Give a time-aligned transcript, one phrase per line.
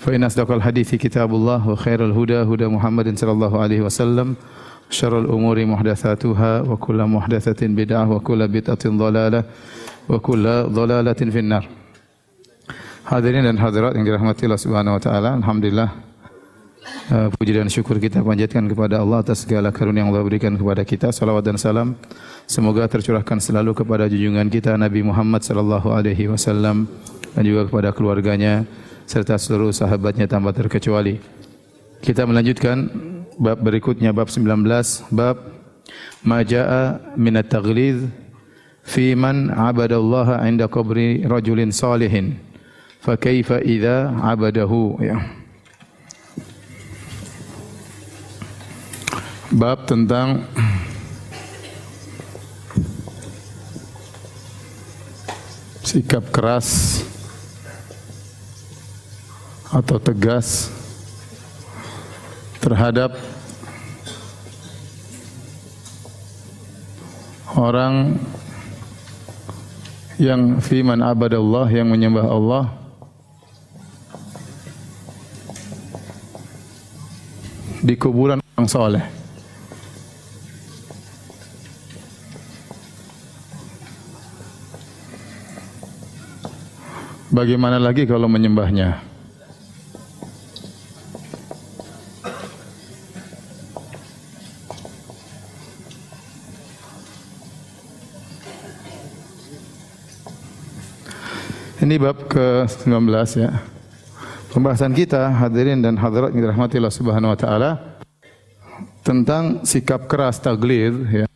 [0.00, 4.34] فإن أصدق الحديث كتاب الله وخير الهدى هدى محمد صلى الله عليه وسلم
[4.90, 9.44] شر الأمور محدثاتها وكل محدثة بدعة وكل بدعة ضلالة
[10.08, 11.66] وكل ضلالة في النار
[13.06, 15.94] Hadirin dan hadirat yang dirahmati Allah Subhanahu wa taala, alhamdulillah
[17.14, 20.82] uh, puji dan syukur kita panjatkan kepada Allah atas segala karunia yang Allah berikan kepada
[20.82, 21.14] kita.
[21.14, 21.94] Salawat dan salam
[22.50, 26.90] semoga tercurahkan selalu kepada junjungan kita Nabi Muhammad sallallahu alaihi wasallam
[27.38, 28.66] dan juga kepada keluarganya
[29.11, 31.19] serta seluruh sahabatnya tanpa terkecuali.
[31.99, 32.87] Kita melanjutkan
[33.35, 34.47] bab berikutnya bab 19
[35.11, 35.35] bab
[36.23, 38.07] majaa min at-taghlid
[38.87, 42.39] fi man abadallaha 'inda qabri rajulin salihin
[43.03, 45.19] fa kaifa idza abadahu ya.
[49.51, 50.47] Bab tentang
[55.83, 57.03] sikap keras
[59.71, 60.67] atau tegas
[62.59, 63.15] terhadap
[67.55, 68.19] orang
[70.19, 72.65] yang fiman abadallah yang menyembah Allah
[77.81, 79.05] di kuburan orang soleh.
[87.31, 89.10] Bagaimana lagi kalau menyembahnya?
[101.91, 102.87] Ini bab ke-19
[103.35, 103.51] ya.
[104.47, 107.99] Pembahasan kita hadirin dan hadirat yang dirahmati Allah Subhanahu wa taala
[109.03, 111.27] tentang sikap keras taglid ya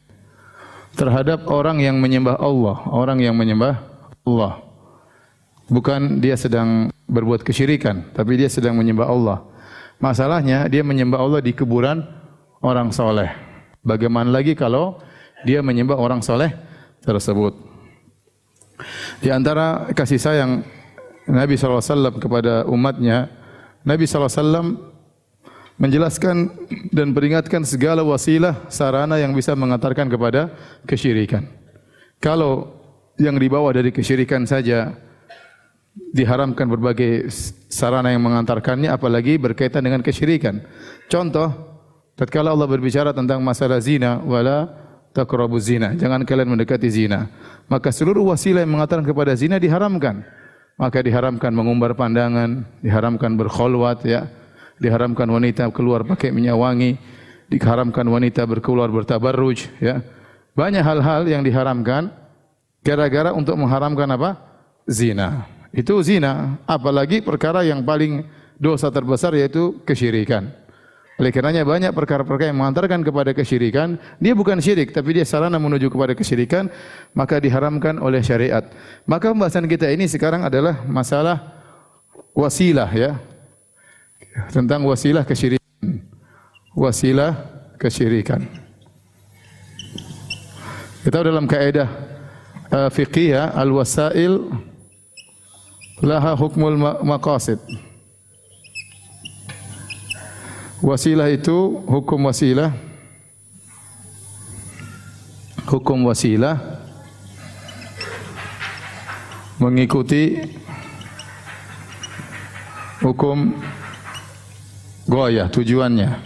[0.95, 3.83] terhadap orang yang menyembah Allah, orang yang menyembah
[4.23, 4.63] Allah.
[5.67, 9.43] Bukan dia sedang berbuat kesyirikan, tapi dia sedang menyembah Allah.
[9.99, 11.99] Masalahnya dia menyembah Allah di kuburan
[12.63, 13.27] orang soleh.
[13.83, 15.03] Bagaimana lagi kalau
[15.43, 16.55] dia menyembah orang soleh
[17.03, 17.74] tersebut?
[19.23, 20.63] Di antara kasih sayang
[21.25, 23.31] Nabi SAW kepada umatnya,
[23.81, 24.93] Nabi SAW
[25.75, 26.55] menjelaskan
[26.95, 30.53] dan peringatkan segala wasilah sarana yang bisa mengantarkan kepada
[30.87, 31.43] kesyirikan.
[32.23, 32.71] Kalau
[33.19, 34.95] yang dibawa dari kesyirikan saja
[35.95, 37.31] diharamkan berbagai
[37.71, 40.63] sarana yang mengantarkannya apalagi berkaitan dengan kesyirikan.
[41.07, 41.51] Contoh,
[42.19, 44.71] tatkala Allah berbicara tentang masalah zina wala
[45.15, 47.31] taqrabu zina, jangan kalian mendekati zina
[47.65, 50.25] maka seluruh wasilah yang mengatakan kepada zina diharamkan.
[50.75, 54.27] Maka diharamkan mengumbar pandangan, diharamkan berkholwat ya,
[54.75, 56.99] diharamkan wanita keluar pakai minyak wangi,
[57.47, 60.03] diharamkan wanita berkeluar bertabarruj ya.
[60.51, 62.11] Banyak hal-hal yang diharamkan
[62.83, 64.35] gara-gara untuk mengharamkan apa?
[64.83, 65.47] Zina.
[65.75, 68.23] Itu zina, apalagi perkara yang paling
[68.55, 70.51] dosa terbesar yaitu kesyirikan.
[71.15, 75.87] Oleh karenanya banyak perkara-perkara yang mengantarkan kepada kesyirikan, dia bukan syirik tapi dia sarana menuju
[75.87, 76.67] kepada kesyirikan,
[77.15, 78.67] maka diharamkan oleh syariat.
[79.07, 81.55] Maka pembahasan kita ini sekarang adalah masalah
[82.35, 83.15] wasilah ya.
[84.51, 86.03] Tentang wasilah kesyirikan.
[86.75, 87.31] Wasilah
[87.79, 88.43] kesyirikan.
[91.07, 91.87] Kita dalam kaidah
[92.75, 94.51] uh, fiqhiyah al-wasail
[96.03, 96.75] laha hukmul
[97.07, 97.61] maqasid.
[100.85, 102.69] Wasilah itu hukum wasilah.
[105.65, 106.61] Hukum wasilah.
[109.57, 110.45] Mengikuti
[113.01, 113.57] hukum
[115.09, 116.21] goya tujuannya.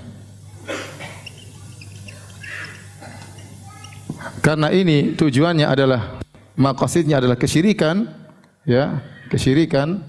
[4.43, 6.19] Karena ini tujuannya adalah
[6.59, 8.11] maqasidnya adalah kesyirikan,
[8.67, 8.99] ya,
[9.31, 10.03] kesyirikan.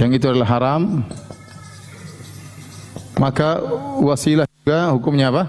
[0.00, 1.04] Yang itu adalah haram
[3.16, 3.58] maka
[3.98, 5.44] wasilah juga hukumnya apa?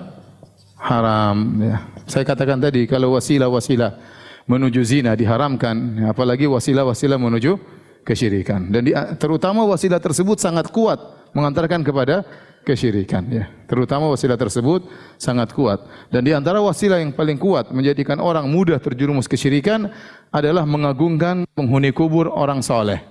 [0.81, 1.37] Haram.
[1.61, 1.77] Ya.
[2.09, 4.01] Saya katakan tadi kalau wasilah-wasilah
[4.49, 7.59] menuju zina diharamkan, apalagi wasilah-wasilah menuju
[8.01, 8.73] kesyirikan.
[8.73, 8.91] Dan di,
[9.21, 10.97] terutama wasilah tersebut sangat kuat
[11.37, 12.25] mengantarkan kepada
[12.65, 13.25] kesyirikan.
[13.29, 13.45] Ya.
[13.69, 14.89] Terutama wasilah tersebut
[15.21, 15.85] sangat kuat.
[16.09, 19.89] Dan di antara wasilah yang paling kuat menjadikan orang mudah terjerumus kesyirikan
[20.33, 23.10] adalah mengagungkan penghuni kubur orang soleh.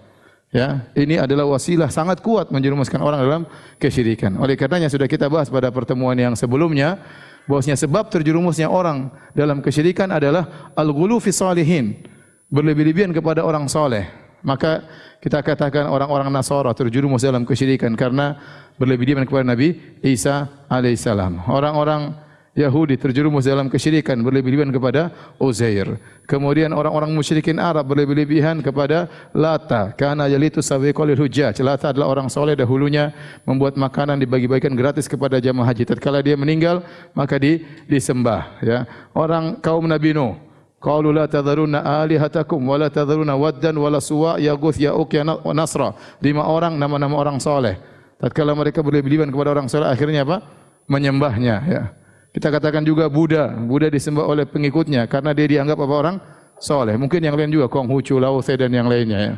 [0.50, 3.43] Ya, ini adalah wasilah sangat kuat menjerumuskan orang dalam
[3.79, 4.35] kesyirikan.
[4.35, 6.99] Oleh karenanya sudah kita bahas pada pertemuan yang sebelumnya
[7.47, 12.02] bahwasanya sebab terjerumusnya orang dalam kesyirikan adalah al-ghulu fi salihin,
[12.50, 14.11] berlebih-lebihan kepada orang soleh.
[14.43, 14.82] Maka
[15.23, 18.35] kita katakan orang-orang Nasara terjerumus dalam kesyirikan karena
[18.75, 21.47] berlebih-lebihan kepada Nabi Isa alaihissalam.
[21.47, 22.17] Orang-orang
[22.50, 26.02] Yahudi terjerumus dalam kesyirikan berlebih-lebihan kepada Uzair.
[26.26, 31.55] Kemudian orang-orang musyrikin Arab berlebih-lebihan kepada Lata karena yalitu sawiqalil hujjaj.
[31.62, 33.14] Lata adalah orang soleh dahulunya
[33.47, 35.94] membuat makanan dibagi-bagikan gratis kepada jamaah haji.
[35.94, 36.82] Tatkala dia meninggal
[37.14, 38.82] maka di, disembah ya.
[39.14, 40.50] Orang kaum Nabi Nuh
[40.81, 45.93] Qalu la tadharunna alihatakum wa la tadharunna waddan wa la suwa yaguth ya'uq ya nasra.
[46.25, 47.76] Lima orang nama-nama orang soleh.
[48.17, 50.41] Tatkala mereka berlebih-lebihan kepada orang soleh akhirnya apa?
[50.88, 51.82] Menyembahnya ya.
[52.30, 53.50] Kita katakan juga Buddha.
[53.50, 56.16] Buddha disembah oleh pengikutnya karena dia dianggap apa orang?
[56.60, 56.94] Soleh.
[56.94, 59.34] Mungkin yang lain juga Konghucu, Lao Tse dan yang lainnya ya.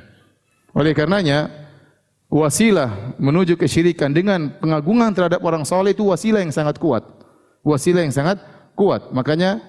[0.76, 1.48] Oleh karenanya
[2.32, 7.04] wasilah menuju kesyirikan dengan pengagungan terhadap orang soleh itu wasilah yang sangat kuat.
[7.62, 8.42] Wasilah yang sangat
[8.74, 9.12] kuat.
[9.14, 9.62] Makanya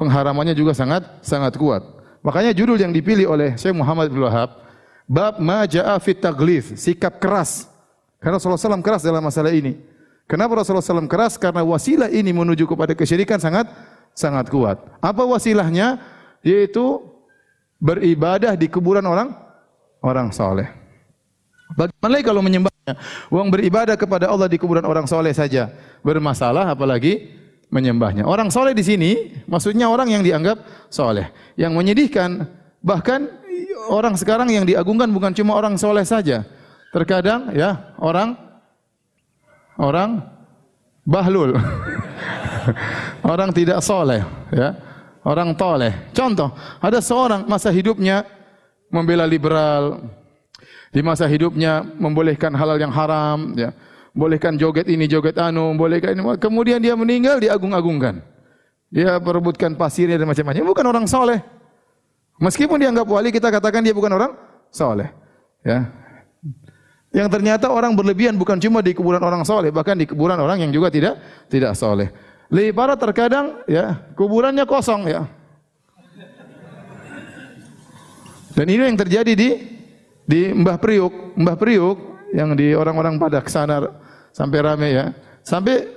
[0.00, 1.84] pengharamannya juga sangat sangat kuat.
[2.24, 4.58] Makanya judul yang dipilih oleh Syekh Muhammad bin Wahab
[5.08, 7.70] bab ma jaa fit taglif, sikap keras.
[8.18, 9.78] Karena Rasulullah SAW keras dalam masalah ini.
[10.28, 11.40] Kenapa Rasulullah SAW keras?
[11.40, 13.64] Karena wasilah ini menuju kepada kesyirikan sangat
[14.12, 14.76] sangat kuat.
[15.00, 15.96] Apa wasilahnya?
[16.44, 17.00] Yaitu
[17.80, 19.32] beribadah di kuburan orang
[20.04, 20.68] orang soleh.
[21.74, 22.92] Bagaimana kalau menyembahnya?
[23.32, 25.72] Uang beribadah kepada Allah di kuburan orang soleh saja
[26.04, 27.32] bermasalah, apalagi
[27.68, 28.24] menyembahnya.
[28.24, 29.10] Orang soleh di sini
[29.48, 30.60] maksudnya orang yang dianggap
[30.92, 31.28] soleh.
[31.56, 32.48] Yang menyedihkan
[32.84, 33.28] bahkan
[33.92, 36.44] orang sekarang yang diagungkan bukan cuma orang soleh saja.
[36.92, 38.47] Terkadang ya orang
[39.78, 40.20] orang
[41.06, 41.56] bahlul.
[43.32, 44.20] orang tidak soleh,
[44.52, 44.76] ya.
[45.24, 46.12] Orang toleh.
[46.12, 46.52] Contoh,
[46.82, 48.24] ada seorang masa hidupnya
[48.88, 50.00] membela liberal,
[50.88, 53.72] di masa hidupnya membolehkan halal yang haram, ya.
[54.16, 56.22] Bolehkan joget ini, joget anu, bolehkan ini.
[56.42, 58.18] Kemudian dia meninggal, diagung-agungkan.
[58.88, 60.64] Dia perebutkan pasirnya dan macam-macam.
[60.64, 61.38] Bukan orang soleh.
[62.40, 64.32] Meskipun dianggap wali, kita katakan dia bukan orang
[64.72, 65.12] soleh.
[65.62, 65.86] Ya,
[67.18, 70.70] yang ternyata orang berlebihan bukan cuma di kuburan orang soleh, bahkan di kuburan orang yang
[70.70, 71.18] juga tidak
[71.50, 72.14] tidak soleh.
[72.46, 75.26] Lebih parah terkadang ya kuburannya kosong ya.
[78.54, 79.50] Dan ini yang terjadi di
[80.22, 81.98] di Mbah Priuk, Mbah Priuk
[82.30, 83.82] yang di orang-orang pada ke sana
[84.30, 85.06] sampai rame ya.
[85.42, 85.90] Sampai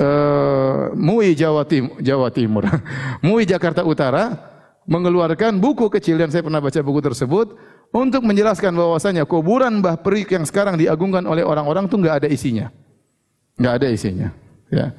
[0.00, 2.64] uh, MUI Jawa Timur, Jawa Timur.
[3.24, 4.49] MUI Jakarta Utara
[4.90, 7.54] mengeluarkan buku kecil dan saya pernah baca buku tersebut
[7.94, 12.66] untuk menjelaskan bahwasanya kuburan Mbah Perik yang sekarang diagungkan oleh orang-orang itu enggak ada isinya.
[13.54, 14.28] Enggak ada isinya,
[14.66, 14.90] ya.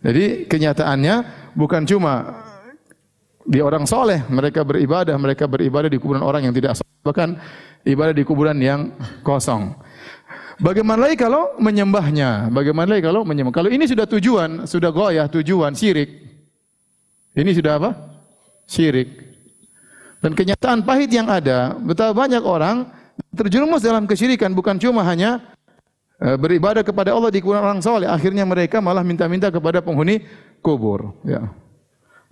[0.00, 1.14] Jadi kenyataannya
[1.52, 2.44] bukan cuma
[3.44, 7.36] di orang soleh mereka beribadah, mereka beribadah di kuburan orang yang tidak soleh, bahkan
[7.84, 9.76] ibadah di kuburan yang kosong.
[10.56, 12.48] Bagaimana lagi kalau menyembahnya?
[12.48, 13.52] Bagaimana lagi kalau menyembah?
[13.52, 16.08] Kalau ini sudah tujuan, sudah goyah tujuan syirik.
[17.36, 17.90] Ini sudah apa?
[18.64, 19.25] Syirik.
[20.24, 22.88] Dan kenyataan pahit yang ada, betapa banyak orang
[23.36, 25.44] terjerumus dalam kesyirikan bukan cuma hanya
[26.20, 28.08] e, beribadah kepada Allah di kuburan orang soleh.
[28.08, 30.24] Akhirnya mereka malah minta-minta kepada penghuni
[30.64, 31.12] kubur.
[31.22, 31.52] Ya.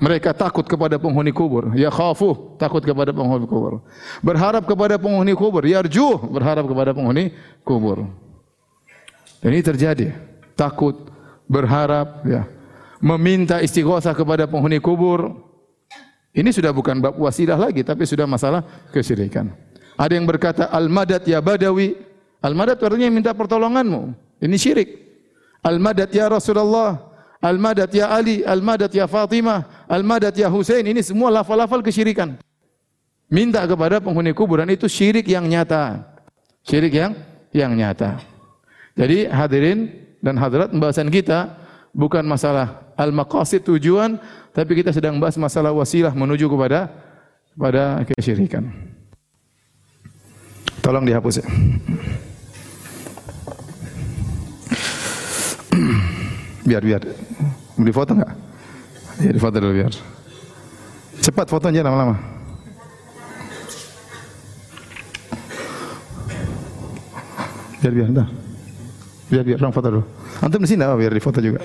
[0.00, 1.70] Mereka takut kepada penghuni kubur.
[1.78, 3.84] Ya khafu, takut kepada penghuni kubur.
[4.24, 5.62] Berharap kepada penghuni kubur.
[5.62, 7.30] Yarju, berharap kepada penghuni
[7.62, 8.10] kubur.
[9.38, 10.10] Dan ini terjadi.
[10.58, 11.12] Takut,
[11.46, 12.48] berharap, ya.
[12.98, 15.36] meminta istighosah kepada penghuni kubur.
[16.34, 19.54] Ini sudah bukan bab wasilah lagi, tapi sudah masalah kesyirikan.
[19.94, 21.94] Ada yang berkata, Al-Madad ya Badawi.
[22.42, 24.10] Al-Madad artinya minta pertolonganmu.
[24.42, 24.88] Ini syirik.
[25.62, 26.98] Al-Madad ya Rasulullah.
[27.38, 28.42] Al-Madad ya Ali.
[28.42, 29.86] Al-Madad ya Fatimah.
[29.86, 30.82] Al-Madad ya Hussein.
[30.82, 32.34] Ini semua lafal-lafal kesyirikan.
[33.30, 36.02] Minta kepada penghuni kuburan itu syirik yang nyata.
[36.66, 37.14] Syirik yang
[37.54, 38.18] yang nyata.
[38.98, 39.88] Jadi hadirin
[40.18, 41.63] dan hadirat pembahasan kita
[41.94, 44.18] bukan masalah al-maqasid tujuan,
[44.50, 46.90] tapi kita sedang bahas masalah wasilah menuju kepada
[47.54, 48.66] pada kesyirikan.
[50.82, 51.46] Tolong dihapus ya.
[56.68, 57.02] biar biar.
[57.80, 58.34] Mau foto enggak?
[59.22, 59.94] Ya foto dulu biar.
[61.24, 62.20] Cepat fotonya lama-lama.
[67.80, 68.28] Biar biar, entar.
[69.28, 70.04] Biar biar, orang foto dulu.
[70.42, 71.62] Antum di sini apa biar foto juga.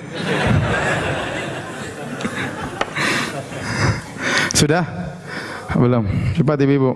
[4.54, 4.84] Sudah?
[5.74, 6.04] Belum.
[6.36, 6.92] Cepat ibu-ibu.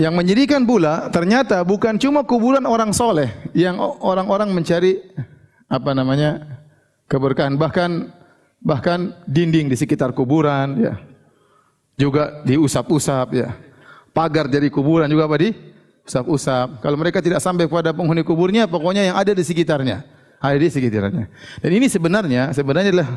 [0.00, 4.96] Yang menjadikan pula ternyata bukan cuma kuburan orang soleh yang orang-orang mencari
[5.68, 6.60] apa namanya?
[7.10, 8.14] keberkahan bahkan
[8.60, 10.94] bahkan dinding di sekitar kuburan ya.
[11.96, 13.56] Juga diusap-usap ya.
[14.12, 15.52] Pagar dari kuburan juga apa di
[16.08, 16.80] usap-usap.
[16.80, 20.02] Kalau mereka tidak sampai kepada penghuni kuburnya, pokoknya yang ada di sekitarnya,
[20.40, 21.28] ada di sekitarnya.
[21.60, 23.08] Dan ini sebenarnya sebenarnya adalah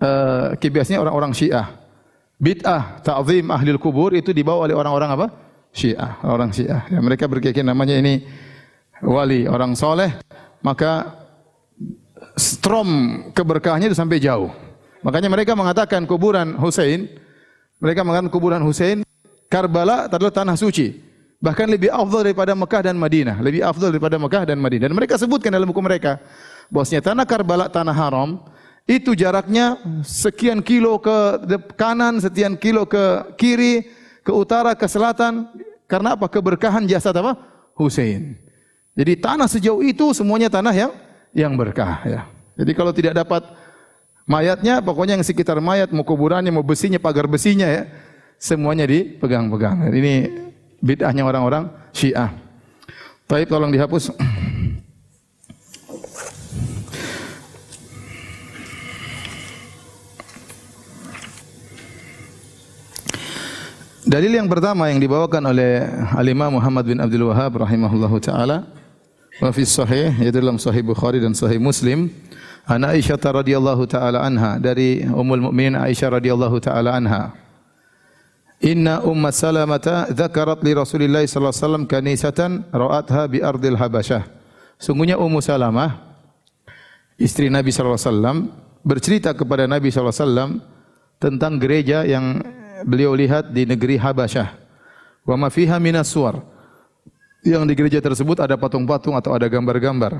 [0.00, 1.66] uh, kebiasaannya orang-orang Syiah.
[2.36, 5.26] Bid'ah ta'zim ahli kubur itu dibawa oleh orang-orang apa?
[5.72, 6.88] Syiah, orang Syiah.
[6.88, 8.24] Ya, mereka berkeyakinan namanya ini
[9.04, 10.16] wali, orang soleh,
[10.64, 11.20] maka
[12.36, 12.88] strom
[13.32, 14.65] keberkahannya itu sampai jauh.
[15.04, 17.10] Makanya mereka mengatakan kuburan Hussein,
[17.82, 19.04] mereka mengatakan kuburan Hussein,
[19.46, 20.96] Karbala adalah tanah suci.
[21.36, 23.36] Bahkan lebih afdal daripada Mekah dan Madinah.
[23.38, 24.90] Lebih afdal daripada Mekah dan Madinah.
[24.90, 26.18] Dan mereka sebutkan dalam buku mereka,
[26.72, 28.40] bahwasanya tanah Karbala, tanah haram,
[28.88, 31.44] itu jaraknya sekian kilo ke
[31.76, 33.86] kanan, sekian kilo ke kiri,
[34.24, 35.46] ke utara, ke selatan.
[35.86, 36.26] Karena apa?
[36.26, 37.38] Keberkahan jasad apa?
[37.76, 38.40] Hussein.
[38.96, 40.92] Jadi tanah sejauh itu semuanya tanah yang
[41.36, 42.24] yang berkah ya.
[42.56, 43.44] Jadi kalau tidak dapat
[44.26, 47.86] mayatnya, pokoknya yang sekitar mayat, mau kuburannya, mau besinya, pagar besinya ya,
[48.36, 49.88] semuanya dipegang-pegang.
[49.94, 50.14] Ini
[50.82, 52.34] bid'ahnya orang-orang Syiah.
[53.30, 54.12] Baik, tolong dihapus.
[64.06, 65.82] Dalil yang pertama yang dibawakan oleh
[66.14, 68.62] Alimah Muhammad bin Abdul Wahab rahimahullahu taala
[69.42, 72.14] wa fi sahih yaitu dalam sahih Bukhari dan sahih Muslim
[72.66, 77.32] an Aisyah radhiyallahu taala anha dari Ummul Mukminin Aisyah radhiyallahu taala anha
[78.58, 84.26] Inna Umma Salamata dzakarat li Rasulillah sallallahu alaihi wasallam kanisatan ra'atha bi ardil Habasyah
[84.76, 86.02] Sungguhnya Ummu Salamah
[87.16, 88.36] istri Nabi sallallahu alaihi wasallam
[88.84, 90.50] bercerita kepada Nabi sallallahu alaihi wasallam
[91.16, 92.44] tentang gereja yang
[92.84, 94.52] beliau lihat di negeri Habasyah.
[95.24, 96.44] Wa ma fiha minas suwar.
[97.46, 100.18] Yang di gereja tersebut ada patung-patung atau ada gambar-gambar.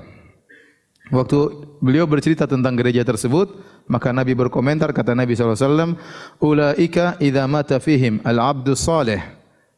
[1.07, 1.39] Waktu
[1.79, 3.55] beliau bercerita tentang gereja tersebut,
[3.87, 5.95] maka Nabi berkomentar kata Nabi SAW,
[6.43, 9.23] Ulaika idha mata fihim al-abdu salih.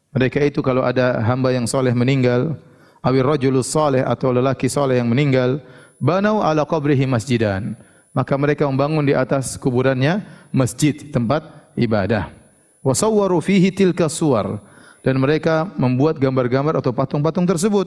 [0.09, 2.57] Mereka itu kalau ada hamba yang soleh meninggal,
[3.05, 5.61] awir rajulus salih atau lelaki soleh yang meninggal,
[6.01, 7.77] banau ala qabrihi masjidan.
[8.09, 11.45] Maka mereka membangun di atas kuburannya masjid, tempat
[11.77, 12.33] ibadah.
[12.81, 14.65] Wasawwaru fihi tilka suwar
[15.05, 17.85] dan mereka membuat gambar-gambar atau patung-patung tersebut.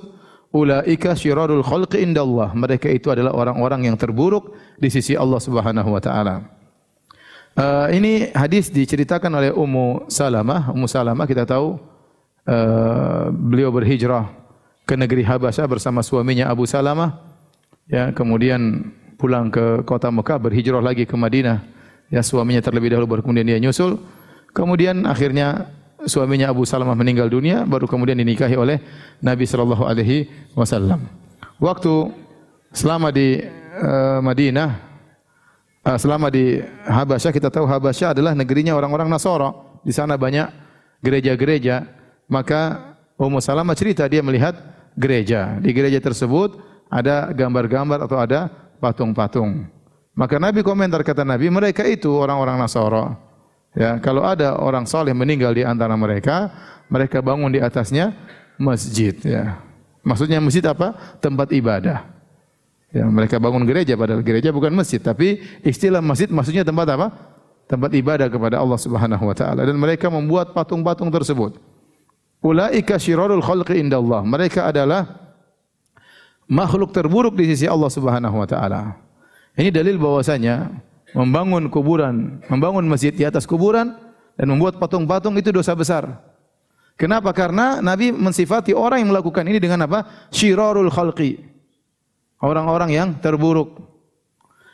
[0.53, 2.53] Ulaika syirarul khalqi indallah.
[2.53, 6.45] Mereka itu adalah orang-orang yang terburuk di sisi Allah Subhanahu wa taala.
[7.53, 10.73] Uh, ini hadis diceritakan oleh Ummu Salamah.
[10.73, 11.81] Ummu Salamah kita tahu
[12.49, 14.29] uh, beliau berhijrah
[14.85, 17.17] ke negeri Habasyah bersama suaminya Abu Salamah.
[17.89, 21.65] Ya, kemudian pulang ke kota Mekah berhijrah lagi ke Madinah.
[22.13, 24.01] Ya, suaminya terlebih dahulu baru kemudian dia nyusul.
[24.53, 25.73] Kemudian akhirnya
[26.07, 28.79] suaminya Abu Salamah meninggal dunia, baru kemudian dinikahi oleh
[29.23, 31.07] Nabi sallallahu alaihi wasallam.
[31.63, 32.11] Waktu
[32.75, 33.39] selama di
[33.79, 34.71] uh, Madinah,
[35.87, 39.55] uh, selama di Habasyah, kita tahu Habasyah adalah negerinya orang-orang Nasara.
[39.83, 40.47] Di sana banyak
[41.03, 41.87] gereja-gereja.
[42.31, 44.57] Maka Ummu Salamah cerita dia melihat
[44.97, 45.59] gereja.
[45.59, 48.51] Di gereja tersebut ada gambar-gambar atau ada
[48.83, 49.67] patung-patung.
[50.13, 53.17] Maka Nabi komentar kata Nabi, mereka itu orang-orang Nasara.
[53.73, 56.53] Ya, kalau ada orang soleh meninggal di antara mereka,
[56.93, 58.13] mereka bangun di atasnya
[58.61, 59.17] masjid.
[59.25, 59.65] Ya.
[60.05, 60.93] Maksudnya masjid apa?
[61.25, 62.05] Tempat ibadah.
[62.93, 67.09] Ya, mereka bangun gereja, padahal gereja bukan masjid, tapi istilah masjid maksudnya tempat apa?
[67.65, 71.57] Tempat ibadah kepada Allah Subhanahu wa taala dan mereka membuat patung-patung tersebut.
[72.45, 74.21] Ulaika syirarul khalqi indallah.
[74.21, 75.09] Mereka adalah
[76.45, 79.01] makhluk terburuk di sisi Allah Subhanahu wa taala.
[79.57, 80.69] Ini dalil bahwasanya
[81.13, 83.97] membangun kuburan, membangun masjid di atas kuburan
[84.37, 86.09] dan membuat patung-patung itu dosa besar.
[86.97, 87.33] Kenapa?
[87.33, 90.29] Karena Nabi mensifati orang yang melakukan ini dengan apa?
[90.33, 91.41] Syirarul khalqi.
[92.43, 93.79] Orang-orang yang terburuk.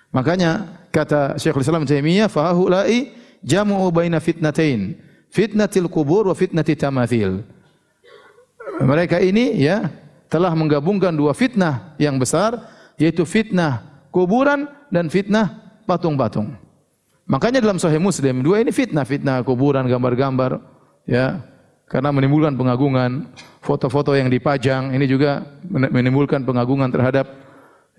[0.08, 3.12] Makanya kata Syekhul Islam Taimiyah, "Fahulai
[3.44, 4.96] jamu baina fitnatain,
[5.28, 7.44] fitnatil kubur wa fitnati tamathil."
[8.80, 9.92] Mereka ini ya
[10.32, 12.56] telah menggabungkan dua fitnah yang besar
[13.00, 16.52] yaitu fitnah kuburan dan fitnah patung-patung.
[17.24, 20.60] Makanya dalam Sahih Muslim dua ini fitnah, fitnah kuburan, gambar-gambar,
[21.08, 21.40] ya,
[21.88, 23.32] karena menimbulkan pengagungan.
[23.64, 27.28] Foto-foto yang dipajang ini juga menimbulkan pengagungan terhadap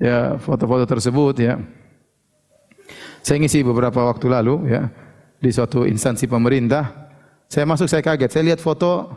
[0.01, 1.62] ya foto-foto tersebut, ya.
[3.22, 4.89] Saya ngisi beberapa waktu lalu, ya,
[5.38, 7.10] di suatu instansi pemerintah.
[7.46, 8.29] Saya masuk, saya kaget.
[8.34, 9.10] Saya lihat foto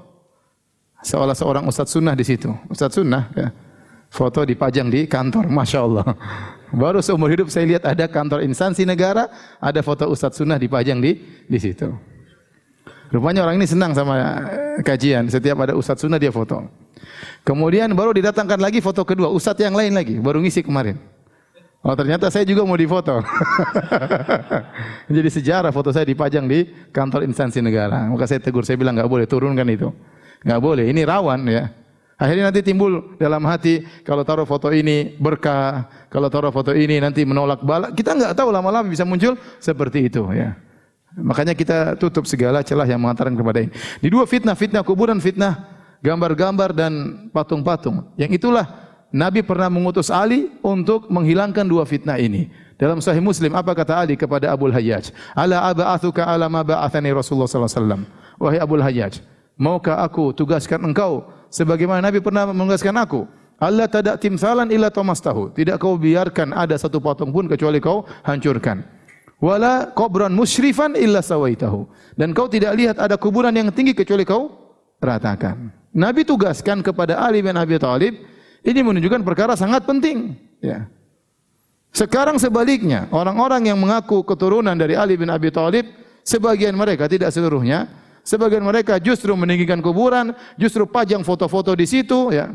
[1.01, 2.53] seolah seorang ustadz sunnah di situ.
[2.69, 3.49] Ustadz sunnah, ya.
[4.13, 6.05] Foto dipajang di kantor, masya Allah.
[6.73, 9.29] Baru seumur hidup saya lihat ada kantor instansi negara,
[9.61, 11.93] ada foto Ustadz Sunnah dipajang di di situ.
[13.13, 14.17] Rupanya orang ini senang sama
[14.49, 15.29] eh, kajian.
[15.29, 16.65] Setiap ada Ustadz Sunnah dia foto.
[17.45, 20.97] Kemudian baru didatangkan lagi foto kedua, Ustadz yang lain lagi, baru ngisi kemarin.
[21.83, 23.21] Oh ternyata saya juga mau difoto.
[25.19, 28.07] Jadi sejarah foto saya dipajang di kantor instansi negara.
[28.09, 29.93] Maka saya tegur, saya bilang nggak boleh turunkan itu.
[30.47, 31.82] Nggak boleh, ini rawan ya.
[32.23, 37.27] Akhirnya nanti timbul dalam hati kalau taruh foto ini berkah, kalau taruh foto ini nanti
[37.27, 37.91] menolak bala.
[37.91, 40.55] Kita nggak tahu lama-lama bisa muncul seperti itu ya.
[41.19, 43.75] Makanya kita tutup segala celah yang mengatakan kepada ini.
[43.99, 45.67] Di dua fitnah, fitnah kuburan, fitnah
[45.99, 46.93] gambar-gambar dan
[47.35, 48.15] patung-patung.
[48.15, 48.71] Yang itulah
[49.11, 52.55] Nabi pernah mengutus Ali untuk menghilangkan dua fitnah ini.
[52.79, 55.11] Dalam Sahih Muslim apa kata Ali kepada Abu Hayyaj?
[55.35, 58.03] Ala aba'athuka ala ma ba'athani Rasulullah sallallahu alaihi wasallam.
[58.39, 59.15] Wahai Abu Hayyaj,
[59.59, 63.29] maukah aku tugaskan engkau sebagaimana Nabi pernah menugaskan aku?
[63.63, 65.55] Allah tidak timsalan illa tahu.
[65.55, 68.83] Tidak kau biarkan ada satu patung pun kecuali kau hancurkan.
[69.39, 71.87] Wala qabran musyrifan illa sawaitahu.
[72.19, 74.51] Dan kau tidak lihat ada kuburan yang tinggi kecuali kau
[74.99, 75.71] ratakan.
[75.95, 78.19] Nabi tugaskan kepada Ali bin Abi Thalib
[78.67, 80.35] ini menunjukkan perkara sangat penting.
[80.59, 80.91] Ya.
[81.93, 85.85] Sekarang sebaliknya, orang-orang yang mengaku keturunan dari Ali bin Abi Thalib,
[86.25, 87.87] sebagian mereka tidak seluruhnya,
[88.23, 92.51] sebagian mereka justru meninggikan kuburan, justru pajang foto-foto di situ, ya.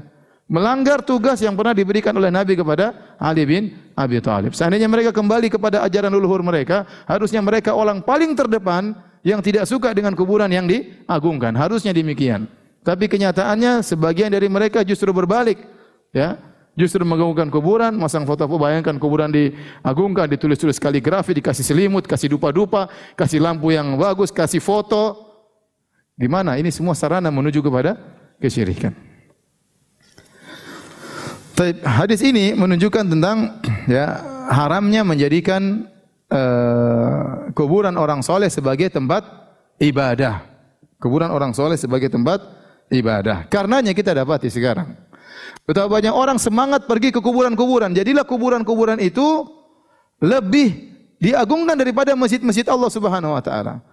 [0.47, 4.55] Melanggar tugas yang pernah diberikan oleh Nabi kepada Ali bin Abi Thalib.
[4.55, 8.95] Seandainya mereka kembali kepada ajaran leluhur mereka, harusnya mereka orang paling terdepan
[9.27, 11.51] yang tidak suka dengan kuburan yang diagungkan.
[11.51, 12.47] Harusnya demikian.
[12.79, 15.59] Tapi kenyataannya sebagian dari mereka justru berbalik
[16.15, 16.39] ya
[16.77, 23.41] justru mengagungkan kuburan, masang foto-foto, bayangkan kuburan diagungkan, ditulis-tulis kaligrafi, dikasih selimut, kasih dupa-dupa, kasih
[23.41, 25.26] lampu yang bagus, kasih foto.
[26.17, 26.57] Gimana?
[26.57, 27.95] Ini semua sarana menuju kepada
[28.41, 28.93] kesyirikan.
[31.81, 35.89] Hadis ini menunjukkan tentang ya haramnya menjadikan
[36.29, 39.25] uh, kuburan orang soleh sebagai tempat
[39.81, 40.45] ibadah.
[41.01, 42.41] Kuburan orang soleh sebagai tempat
[42.93, 43.49] ibadah.
[43.49, 45.07] Karenanya kita dapati sekarang
[45.67, 47.91] Betapa banyak orang semangat pergi ke kuburan-kuburan.
[47.91, 49.43] Jadilah kuburan-kuburan itu
[50.23, 53.83] lebih diagungkan daripada masjid-masjid Allah Subhanahu wa taala.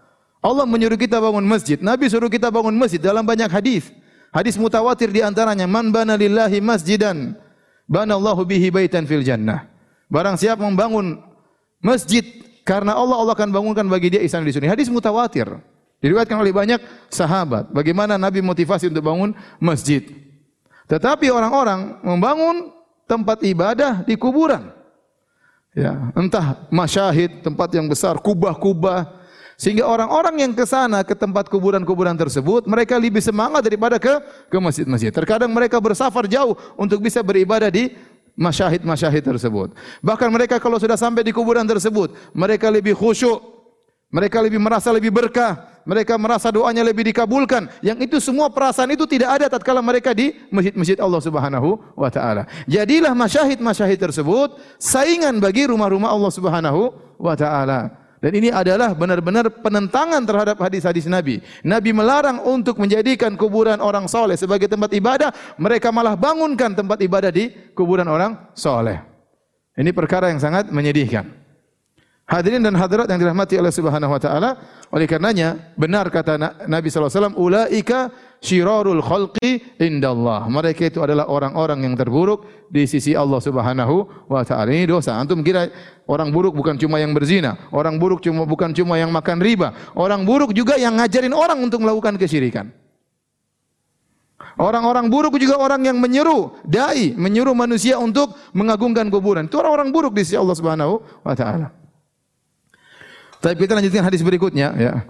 [0.45, 3.89] Allah menyuruh kita bangun masjid, Nabi suruh kita bangun masjid dalam banyak hadis.
[4.29, 7.33] Hadis mutawatir di antaranya man bana lillahi masjidan
[7.89, 9.65] banallahu bihi baitan fil jannah.
[10.13, 11.17] Barang siapa membangun
[11.81, 12.21] masjid
[12.61, 14.69] karena Allah Allah akan bangunkan bagi dia istana di sini.
[14.69, 15.49] Hadis mutawatir.
[16.05, 17.73] Diriwayatkan oleh banyak sahabat.
[17.73, 20.05] Bagaimana Nabi motivasi untuk bangun masjid.
[20.85, 22.69] Tetapi orang-orang membangun
[23.09, 24.69] tempat ibadah di kuburan.
[25.73, 29.24] Ya, entah masyahid, tempat yang besar, kubah-kubah,
[29.55, 34.19] sehingga orang-orang yang ke sana ke tempat kuburan-kuburan tersebut, mereka lebih semangat daripada ke
[34.51, 35.15] ke masjid-masjid.
[35.15, 37.95] Terkadang mereka bersafar jauh untuk bisa beribadah di
[38.35, 39.75] masyahid-masyahid tersebut.
[40.03, 43.39] Bahkan mereka kalau sudah sampai di kuburan tersebut, mereka lebih khusyuk,
[44.11, 47.71] mereka lebih merasa lebih berkah, mereka merasa doanya lebih dikabulkan.
[47.79, 52.51] Yang itu semua perasaan itu tidak ada tatkala mereka di masjid-masjid Allah Subhanahu wa taala.
[52.67, 56.91] Jadilah masyahid-masyahid tersebut saingan bagi rumah-rumah Allah Subhanahu
[57.23, 58.04] wa taala.
[58.25, 61.45] Dan ini adalah benar-benar penentangan terhadap hadis-hadis Nabi.
[61.61, 65.29] Nabi melarang untuk menjadikan kuburan orang soleh sebagai tempat ibadah.
[65.61, 68.97] Mereka malah bangunkan tempat ibadah di kuburan orang soleh.
[69.77, 71.44] Ini perkara yang sangat menyedihkan.
[72.25, 74.57] Hadirin dan hadirat yang dirahmati oleh Subhanahu wa taala,
[74.89, 77.99] oleh karenanya benar kata Nabi sallallahu alaihi wasallam, ulaika
[78.41, 80.49] syirarul khalqi indallah.
[80.49, 84.73] Mereka itu adalah orang-orang yang terburuk di sisi Allah Subhanahu wa taala.
[84.73, 85.21] Ini dosa.
[85.21, 85.69] Antum kira
[86.09, 90.25] orang buruk bukan cuma yang berzina, orang buruk cuma bukan cuma yang makan riba, orang
[90.25, 92.73] buruk juga yang ngajarin orang untuk melakukan kesyirikan.
[94.57, 99.45] Orang-orang buruk juga orang yang menyeru dai, menyuruh manusia untuk mengagungkan kuburan.
[99.45, 101.84] Itu orang-orang buruk di sisi Allah Subhanahu wa taala.
[103.45, 105.05] Tapi kita lanjutkan hadis berikutnya ya.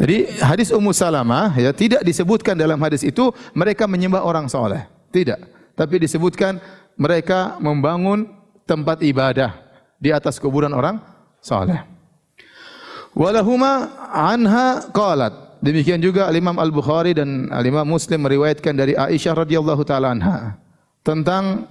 [0.00, 4.88] Jadi hadis Ummu Salamah ya tidak disebutkan dalam hadis itu mereka menyembah orang soleh.
[5.12, 5.36] Tidak.
[5.76, 6.56] Tapi disebutkan
[6.96, 8.32] mereka membangun
[8.64, 9.60] tempat ibadah
[10.00, 11.04] di atas kuburan orang
[11.44, 11.84] soleh.
[13.12, 15.60] Walahuma anha qalat.
[15.60, 20.56] Demikian juga Imam Al-Bukhari dan Imam Muslim meriwayatkan dari Aisyah radhiyallahu taala anha
[21.04, 21.64] tentang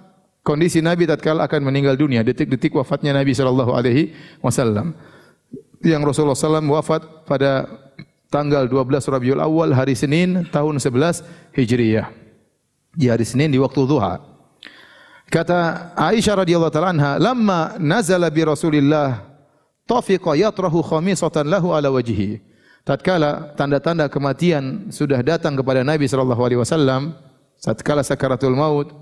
[0.45, 4.13] kondisi Nabi tatkala akan meninggal dunia, detik-detik wafatnya Nabi sallallahu alaihi
[4.45, 4.93] wasallam.
[5.81, 7.65] Yang Rasulullah SAW wafat pada
[8.29, 12.09] tanggal 12 Rabiul Awal hari Senin tahun 11 Hijriyah.
[12.95, 14.21] Di hari Senin di waktu duha.
[15.29, 19.25] Kata Aisyah radhiyallahu taala anha, "Lamma nazala bi Rasulillah
[19.89, 22.39] tafiqa yatrahu khamisatan lahu ala wajhihi."
[22.85, 27.17] Tatkala tanda-tanda kematian sudah datang kepada Nabi sallallahu alaihi wasallam,
[27.57, 28.93] tatkala sakaratul maut,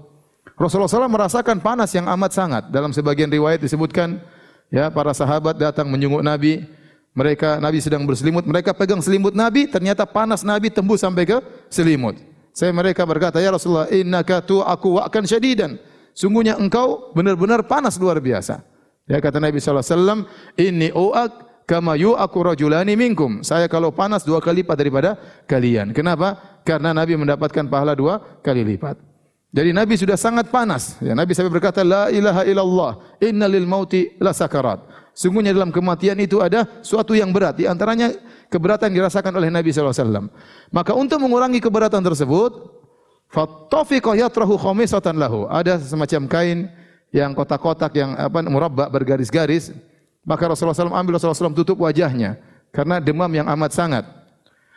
[0.54, 2.64] Rasulullah SAW merasakan panas yang amat sangat.
[2.70, 4.22] Dalam sebagian riwayat disebutkan,
[4.70, 6.66] ya para sahabat datang menyunguk Nabi.
[7.14, 11.38] Mereka Nabi sedang berselimut, mereka pegang selimut Nabi, ternyata panas Nabi tembus sampai ke
[11.70, 12.18] selimut.
[12.58, 15.78] Saya mereka berkata, "Ya Rasulullah, innaka aku akan syadidan."
[16.18, 18.62] Sungguhnya engkau benar-benar panas luar biasa.
[19.10, 20.26] Ya kata Nabi SAW,
[20.58, 23.42] Inni u'ak kama yu'aku rajulani minkum.
[23.42, 25.10] Saya kalau panas dua kali lipat daripada
[25.50, 25.92] kalian.
[25.92, 26.38] Kenapa?
[26.64, 29.13] Karena Nabi mendapatkan pahala dua kali lipat.
[29.54, 30.98] Jadi Nabi sudah sangat panas.
[30.98, 34.82] Ya, Nabi sampai berkata, La ilaha illallah, inna lil mauti la sakarat.
[35.14, 37.62] Sungguhnya dalam kematian itu ada suatu yang berat.
[37.62, 38.10] Di antaranya
[38.50, 40.26] keberatan dirasakan oleh Nabi SAW.
[40.74, 42.82] Maka untuk mengurangi keberatan tersebut,
[43.30, 45.46] Fattafiqa yatrahu khamisatan lahu.
[45.46, 46.70] Ada semacam kain
[47.14, 49.70] yang kotak-kotak yang apa murabba bergaris-garis.
[50.26, 52.42] Maka Rasulullah SAW ambil Rasulullah SAW tutup wajahnya
[52.74, 54.23] karena demam yang amat sangat.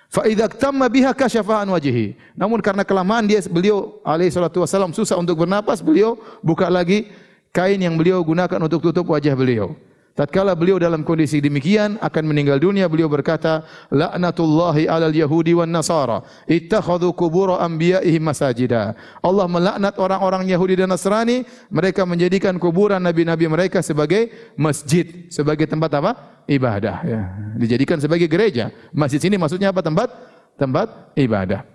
[0.07, 2.15] Fa idza tamma biha kasyafa an wajhi.
[2.39, 7.11] Namun karena kelamaan dia beliau alaihi salatu wasallam susah untuk bernapas, beliau buka lagi
[7.51, 9.75] kain yang beliau gunakan untuk tutup wajah beliau.
[10.17, 16.25] Tatkala beliau dalam kondisi demikian akan meninggal dunia, beliau berkata, "Laknatullahi 'alal yahudi wan nasara,
[16.49, 23.85] ittakhadhu qubur anbiya'ihim masajida." Allah melaknat orang-orang Yahudi dan Nasrani, mereka menjadikan kuburan nabi-nabi mereka
[23.85, 26.36] sebagai masjid, sebagai tempat apa?
[26.47, 27.21] Ibadah ya.
[27.59, 28.71] Dijadikan sebagai gereja.
[28.95, 29.83] Masjid ini maksudnya apa?
[29.83, 30.09] Tempat
[30.55, 31.67] tempat ibadah.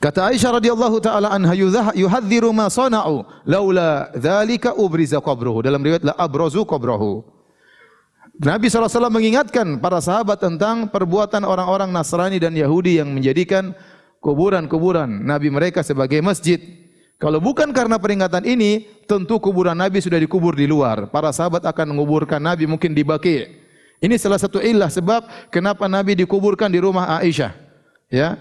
[0.00, 1.52] Kata Aisyah radhiyallahu taala anha
[1.92, 5.60] yuhadziru ma sana'u laula dzalika ubriza qabruhu.
[5.60, 7.20] Dalam riwayat la abrazu qabrahu.
[8.40, 13.76] Nabi SAW mengingatkan para sahabat tentang perbuatan orang-orang Nasrani dan Yahudi yang menjadikan
[14.24, 16.56] kuburan-kuburan Nabi mereka sebagai masjid.
[17.20, 21.04] Kalau bukan karena peringatan ini, tentu kuburan Nabi sudah dikubur di luar.
[21.12, 23.44] Para sahabat akan menguburkan Nabi mungkin di Baqi.
[24.00, 27.52] Ini salah satu ilah sebab kenapa Nabi dikuburkan di rumah Aisyah.
[28.08, 28.40] Ya,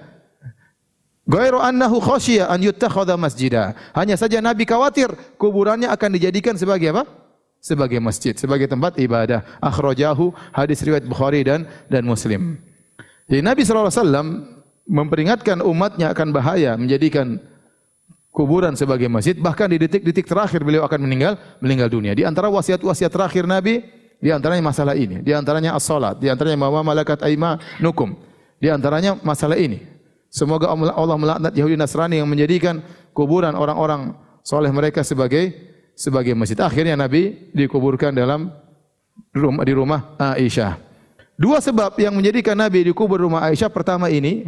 [1.30, 3.78] Ghairu annahu khasyiya an yuttakhadha masjida.
[3.94, 7.06] Hanya saja Nabi khawatir kuburannya akan dijadikan sebagai apa?
[7.62, 9.46] Sebagai masjid, sebagai tempat ibadah.
[9.62, 12.58] Akhrajahu hadis riwayat Bukhari dan dan Muslim.
[13.30, 13.94] Jadi Nabi SAW
[14.90, 17.38] memperingatkan umatnya akan bahaya menjadikan
[18.40, 19.36] kuburan sebagai masjid.
[19.36, 22.16] Bahkan di detik-detik terakhir beliau akan meninggal meninggal dunia.
[22.16, 23.84] Di antara wasiat-wasiat terakhir Nabi,
[24.24, 25.20] di antaranya masalah ini.
[25.20, 26.24] Di antaranya as-salat.
[26.24, 27.20] Di antaranya mawa malakat
[27.84, 28.16] nukum.
[28.64, 29.84] Di antaranya masalah ini.
[30.32, 32.80] Semoga Allah melaknat Yahudi Nasrani yang menjadikan
[33.12, 35.52] kuburan orang-orang soleh mereka sebagai
[36.00, 36.56] sebagai masjid.
[36.64, 38.56] Akhirnya Nabi dikuburkan dalam
[39.36, 40.80] rumah di rumah Aisyah.
[41.36, 44.48] Dua sebab yang menjadikan Nabi dikubur rumah Aisyah pertama ini,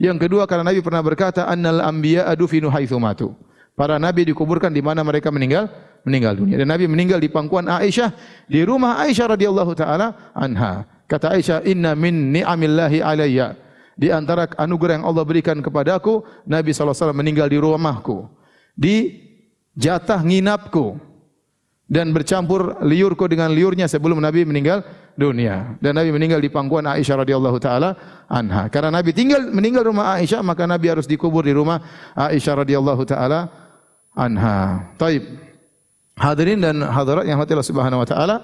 [0.00, 3.36] yang kedua karena Nabi pernah berkata annal anbiya adufinu haitsu matu.
[3.76, 5.68] Para nabi dikuburkan di mana mereka meninggal
[6.04, 8.12] meninggal dunia dan Nabi meninggal di pangkuan Aisyah
[8.48, 10.88] di rumah Aisyah radhiyallahu taala anha.
[11.04, 13.56] Kata Aisyah, "Inna min ni'amillahi alayya."
[14.00, 18.32] Di antara anugerah yang Allah berikan kepadaku, Nabi SAW meninggal di rumahku.
[18.72, 19.12] Di
[19.76, 20.96] jatah nginapku.
[21.90, 24.86] Dan bercampur liurku dengan liurnya sebelum Nabi meninggal
[25.18, 25.74] dunia.
[25.82, 27.98] Dan Nabi meninggal di pangkuan Aisyah radhiyallahu taala
[28.30, 28.70] anha.
[28.70, 31.82] Karena Nabi tinggal meninggal rumah Aisyah, maka Nabi harus dikubur di rumah
[32.14, 33.50] Aisyah radhiyallahu taala
[34.14, 34.86] anha.
[35.02, 35.50] Taib.
[36.14, 38.36] Hadirin dan hadirat yang hati Allah Subhanahu wa taala.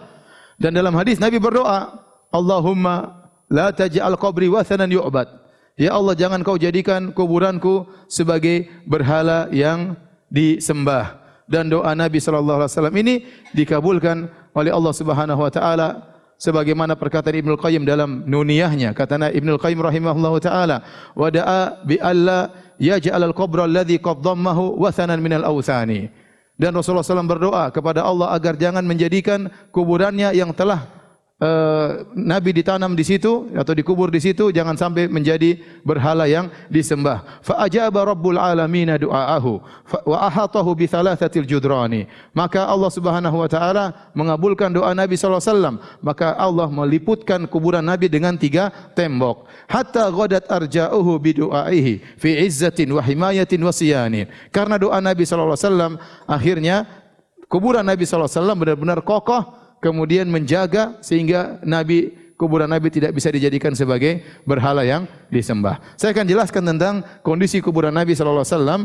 [0.58, 2.02] Dan dalam hadis Nabi berdoa,
[2.34, 5.28] Allahumma la taj'al qabri wathanan yu'bad.
[5.76, 9.92] Ya Allah jangan kau jadikan kuburanku sebagai berhala yang
[10.32, 11.25] disembah.
[11.46, 13.14] Dan doa Nabi sallallahu alaihi wasallam ini
[13.54, 15.88] dikabulkan oleh Allah Subhanahu wa taala
[16.36, 18.92] sebagaimana perkataan Ibnu Qayyim dalam nuniyahnya.
[18.92, 20.82] Kata Ibnu Qayyim rahimahullahu taala,
[21.14, 22.50] "Wa da'a bi alla
[22.82, 26.10] yaj'al al-qabra alladhi qad dhammahu wathanan min al-awthani."
[26.56, 30.88] Dan Rasulullah SAW berdoa kepada Allah agar jangan menjadikan kuburannya yang telah
[31.40, 37.42] uh, Nabi ditanam di situ atau dikubur di situ jangan sampai menjadi berhala yang disembah.
[37.44, 39.52] Fa ajaba Rabbul alamin du'aahu
[40.06, 42.08] wa ahatahu bi thalathatil judrani.
[42.32, 45.76] Maka Allah Subhanahu wa taala mengabulkan doa Nabi sallallahu alaihi wasallam.
[46.00, 49.48] Maka Allah meliputkan kuburan Nabi dengan tiga tembok.
[49.68, 54.28] Hatta ghadat arja'uhu bi du'aihi fi izzatin wa himayatin wa siyanin.
[54.52, 55.92] Karena doa Nabi sallallahu alaihi wasallam
[56.24, 56.76] akhirnya
[57.46, 63.32] kuburan Nabi sallallahu alaihi wasallam benar-benar kokoh kemudian menjaga sehingga Nabi kuburan Nabi tidak bisa
[63.32, 65.80] dijadikan sebagai berhala yang disembah.
[65.96, 68.82] Saya akan jelaskan tentang kondisi kuburan Nabi sallallahu alaihi wasallam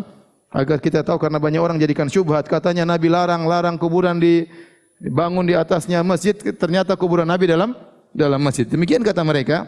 [0.52, 5.56] agar kita tahu karena banyak orang jadikan syubhat katanya Nabi larang larang kuburan dibangun di
[5.56, 7.76] atasnya masjid ternyata kuburan Nabi dalam
[8.16, 8.68] dalam masjid.
[8.68, 9.68] Demikian kata mereka.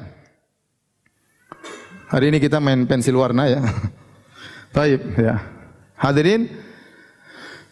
[2.12, 3.62] Hari ini kita main pensil warna ya.
[4.75, 5.41] Baik ya.
[5.97, 6.45] Hadirin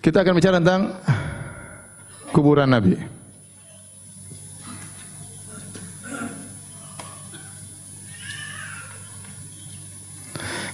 [0.01, 0.97] kita akan bicara tentang
[2.33, 3.20] kuburan Nabi.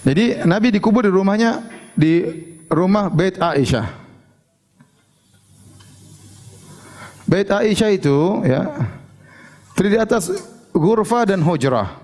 [0.08, 2.24] Jadi Nabi dikubur di rumahnya di
[2.72, 3.92] rumah Bait Aisyah.
[7.28, 8.88] Bait Aisyah itu ya
[9.76, 10.32] terdiri atas
[10.72, 12.00] gurfa dan hujrah.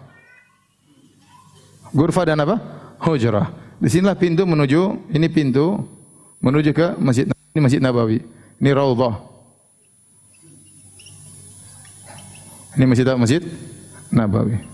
[1.95, 2.59] Gurfa dan apa?
[2.99, 3.55] Hujrah.
[3.79, 5.87] Di sinilah pintu menuju ini pintu
[6.43, 8.19] menuju ke Masjid ini Masjid Nabawi.
[8.59, 9.15] Ini Raudhah.
[12.75, 13.41] Ini Masjid Masjid
[14.11, 14.72] Nabawi.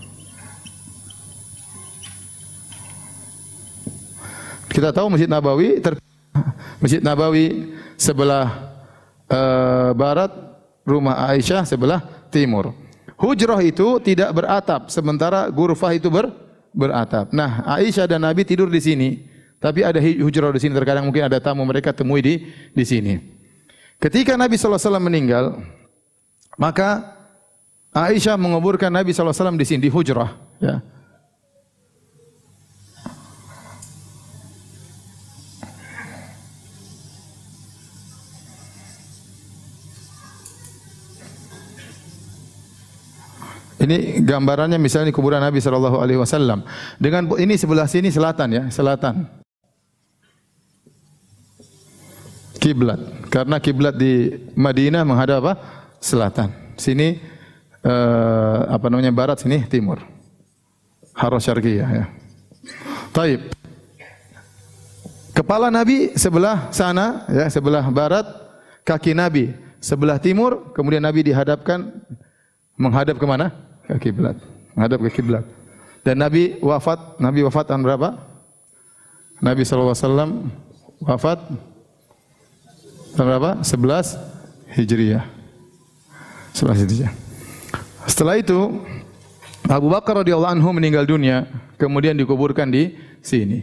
[4.70, 5.98] Kita tahu Masjid Nabawi ter
[6.78, 8.70] Masjid Nabawi sebelah
[9.26, 10.30] uh, barat,
[10.86, 12.72] rumah Aisyah sebelah timur.
[13.20, 16.32] Hujrah itu tidak beratap, sementara gurfah itu ber,
[16.72, 17.28] beratap.
[17.34, 19.28] Nah, Aisyah dan Nabi tidur di sini,
[19.60, 20.72] tapi ada hujrah di sini.
[20.72, 22.34] Terkadang mungkin ada tamu mereka temui di
[22.72, 23.20] di sini.
[24.00, 25.60] Ketika Nabi SAW meninggal,
[26.56, 27.20] maka
[27.92, 30.32] Aisyah menguburkan Nabi SAW di sini di hujrah.
[30.56, 30.80] Ya.
[43.80, 46.60] Ini gambarannya misalnya di kuburan Nabi sallallahu alaihi wasallam.
[47.00, 49.24] Dengan ini sebelah sini selatan ya, selatan.
[52.60, 53.00] Kiblat.
[53.32, 55.54] Karena kiblat di Madinah menghadap apa?
[55.96, 56.52] Selatan.
[56.76, 57.16] Sini
[57.80, 60.04] uh, apa namanya barat, sini timur.
[61.16, 62.04] Haros syarqiyah ya.
[63.16, 63.48] Taib.
[65.32, 68.28] Kepala Nabi sebelah sana ya, sebelah barat,
[68.84, 71.96] kaki Nabi sebelah timur, kemudian Nabi dihadapkan
[72.76, 73.69] menghadap ke mana?
[73.96, 74.36] Ke kiblat.
[74.78, 75.44] Menghadap ke kiblat.
[76.06, 78.16] Dan Nabi wafat, Nabi wafat tahun berapa?
[79.40, 79.92] Nabi SAW
[81.00, 81.38] wafat
[83.16, 83.50] tahun berapa?
[83.64, 85.24] 11 Hijriah.
[86.54, 87.12] 11 Hijriah.
[88.08, 88.80] Setelah itu
[89.68, 93.62] Abu Bakar radhiyallahu anhu meninggal dunia, kemudian dikuburkan di sini.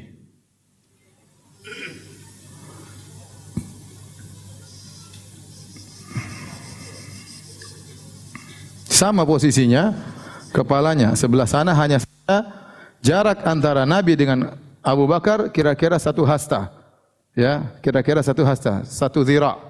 [8.88, 9.94] Sama posisinya
[10.52, 11.14] kepalanya.
[11.14, 12.02] Sebelah sana hanya
[13.02, 16.72] jarak antara Nabi dengan Abu Bakar kira-kira satu hasta.
[17.38, 19.62] Ya, kira-kira satu hasta, satu zira.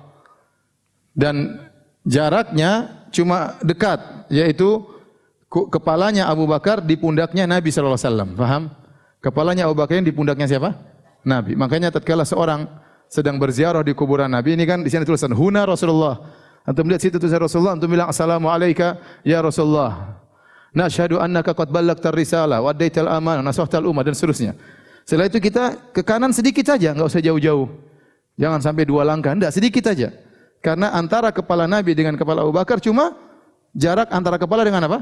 [1.12, 1.60] Dan
[2.08, 4.00] jaraknya cuma dekat,
[4.32, 4.88] yaitu
[5.52, 8.30] kepalanya Abu Bakar di pundaknya Nabi sallallahu alaihi wasallam.
[8.40, 8.64] Paham?
[9.20, 10.80] Kepalanya Abu Bakar di pundaknya siapa?
[11.28, 11.60] Nabi.
[11.60, 12.72] Makanya tatkala seorang
[13.12, 16.24] sedang berziarah di kuburan Nabi, ini kan di sini tulisan huna Rasulullah.
[16.68, 20.17] Antum lihat situ tulisan Rasulullah, antum bilang assalamu alayka ya Rasulullah.
[20.78, 24.54] Nashhadu annaka qad ballagta risalah wa addaital amanah nasahtal ummah dan seterusnya.
[25.10, 27.66] Setelah itu kita ke kanan sedikit saja, enggak usah jauh-jauh.
[28.38, 30.14] Jangan sampai dua langkah, enggak, sedikit saja.
[30.62, 33.18] Karena antara kepala Nabi dengan kepala Abu Bakar cuma
[33.74, 35.02] jarak antara kepala dengan apa?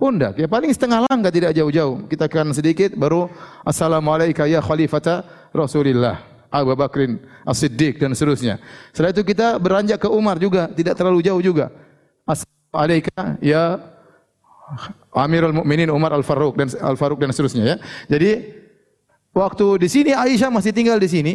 [0.00, 0.40] Pundak.
[0.40, 2.08] Ya paling setengah langkah tidak jauh-jauh.
[2.08, 3.28] Kita ke kanan sedikit baru
[3.68, 6.24] assalamualaikum ya khalifata Rasulillah.
[6.50, 8.58] Abu Bakrin As-Siddiq dan seterusnya.
[8.90, 11.70] Setelah itu kita beranjak ke Umar juga, tidak terlalu jauh juga.
[12.26, 13.78] Assalamualaikum ya
[15.14, 17.76] Amirul Mukminin Umar Al Faruq dan Al Faruq dan seterusnya ya.
[18.06, 18.60] Jadi
[19.34, 21.34] waktu di sini Aisyah masih tinggal di sini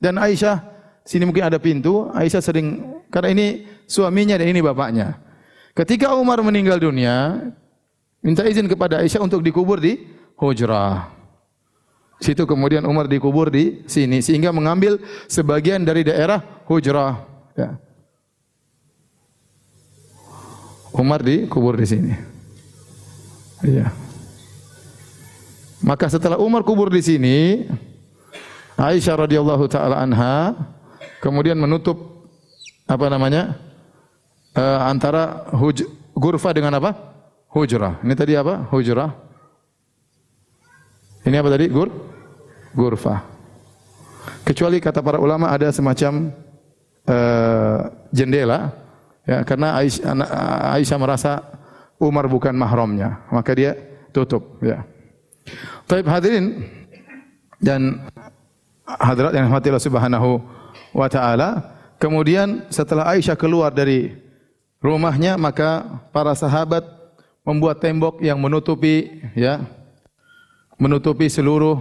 [0.00, 0.60] dan Aisyah
[1.04, 3.46] sini mungkin ada pintu, Aisyah sering karena ini
[3.84, 5.20] suaminya dan ini bapaknya.
[5.76, 7.50] Ketika Umar meninggal dunia,
[8.24, 10.00] minta izin kepada Aisyah untuk dikubur di
[10.40, 11.12] hujrah.
[12.22, 14.96] Situ kemudian Umar dikubur di sini sehingga mengambil
[15.28, 17.26] sebagian dari daerah hujrah.
[17.52, 17.76] Ya.
[20.94, 22.33] Umar dikubur di sini.
[23.64, 23.88] Iya.
[25.80, 27.64] Maka setelah Umar kubur di sini,
[28.76, 30.52] Aisyah radhiyallahu taala anha
[31.24, 31.96] kemudian menutup
[32.84, 33.56] apa namanya?
[34.54, 35.82] Uh, antara huj
[36.14, 36.94] gurfa dengan apa?
[37.50, 37.98] Hujrah.
[38.04, 38.68] Ini tadi apa?
[38.70, 39.10] Hujrah.
[41.24, 41.66] Ini apa tadi?
[41.72, 41.88] Gur?
[42.76, 43.24] Gurfa.
[44.44, 46.30] Kecuali kata para ulama ada semacam
[47.08, 47.78] uh,
[48.12, 48.72] jendela
[49.24, 50.12] ya karena Aisyah,
[50.76, 51.32] Aisyah merasa
[52.04, 53.72] Umar bukan mahramnya, maka dia
[54.12, 54.84] tutup ya.
[55.88, 56.68] Taib hadirin
[57.60, 58.04] dan
[58.84, 60.30] hadirat yang rahmati Allah Subhanahu
[60.92, 61.48] wa taala,
[61.96, 64.12] kemudian setelah Aisyah keluar dari
[64.84, 66.84] rumahnya, maka para sahabat
[67.44, 69.64] membuat tembok yang menutupi ya
[70.80, 71.80] menutupi seluruh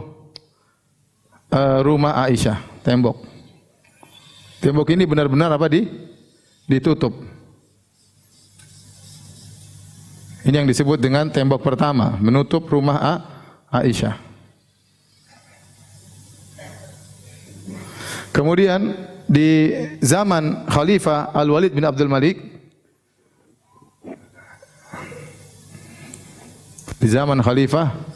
[1.51, 3.19] uh, rumah Aisyah, tembok.
[4.63, 5.87] Tembok ini benar-benar apa di
[6.71, 7.11] ditutup.
[10.43, 13.13] Ini yang disebut dengan tembok pertama, menutup rumah A
[13.79, 14.19] Aisyah.
[18.35, 18.91] Kemudian
[19.23, 19.71] di
[20.03, 22.43] zaman Khalifah Al-Walid bin Abdul Malik
[26.99, 28.12] di zaman Khalifah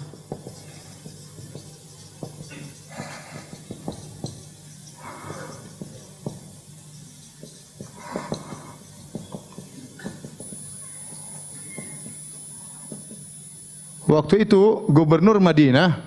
[14.07, 15.99] Waktu itu gubernur Madinah,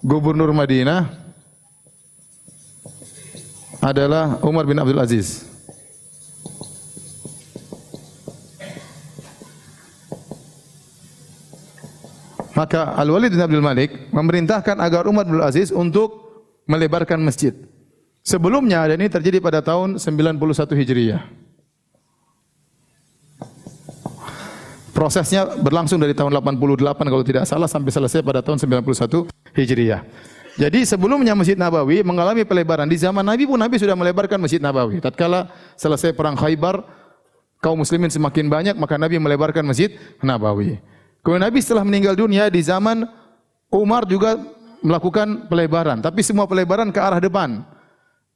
[0.00, 1.04] gubernur Madinah
[3.76, 5.44] adalah Umar bin Abdul Aziz.
[12.56, 16.24] Maka Al-Walid bin Abdul Malik memerintahkan agar Umar bin Abdul Aziz untuk
[16.64, 17.52] melebarkan masjid.
[18.24, 20.40] Sebelumnya dan ini terjadi pada tahun 91
[20.72, 21.24] Hijriah.
[24.90, 26.66] Prosesnya berlangsung dari tahun 88
[27.06, 30.02] kalau tidak salah sampai selesai pada tahun 91 Hijriah.
[30.58, 32.90] Jadi sebelumnya Masjid Nabawi mengalami pelebaran.
[32.90, 34.98] Di zaman Nabi pun Nabi sudah melebarkan Masjid Nabawi.
[34.98, 35.48] Tatkala
[35.78, 36.82] selesai perang Khaybar,
[37.62, 40.82] kaum muslimin semakin banyak, maka Nabi melebarkan Masjid Nabawi.
[41.22, 43.06] Kemudian Nabi setelah meninggal dunia di zaman
[43.70, 44.36] Umar juga
[44.82, 47.62] melakukan pelebaran, tapi semua pelebaran ke arah depan.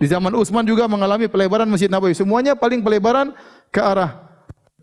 [0.00, 2.14] Di zaman Utsman juga mengalami pelebaran Masjid Nabawi.
[2.14, 3.36] Semuanya paling pelebaran
[3.68, 4.23] ke arah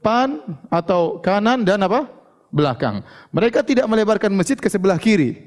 [0.01, 0.41] depan
[0.73, 2.09] atau kanan dan apa?
[2.51, 2.99] belakang.
[3.31, 5.39] Mereka tidak melebarkan masjid ke sebelah kiri.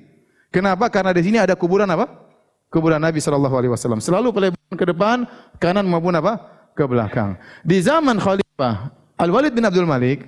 [0.49, 0.89] Kenapa?
[0.89, 2.09] Karena di sini ada kuburan apa?
[2.73, 4.01] Kuburan Nabi sallallahu alaihi wasallam.
[4.01, 5.17] Selalu pelebaran ke depan,
[5.61, 6.55] kanan maupun apa?
[6.75, 7.39] ke belakang.
[7.63, 10.27] Di zaman Khalifah Al-Walid bin Abdul Malik,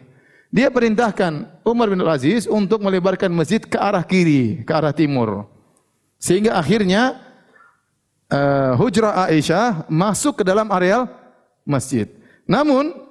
[0.52, 5.48] dia perintahkan Umar bin Al-Aziz untuk melebarkan masjid ke arah kiri, ke arah timur.
[6.22, 7.18] Sehingga akhirnya
[8.30, 11.10] uh, hujrah Aisyah masuk ke dalam areal
[11.66, 12.06] masjid.
[12.46, 13.06] Namun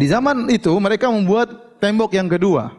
[0.00, 2.72] di zaman itu mereka membuat tembok yang kedua.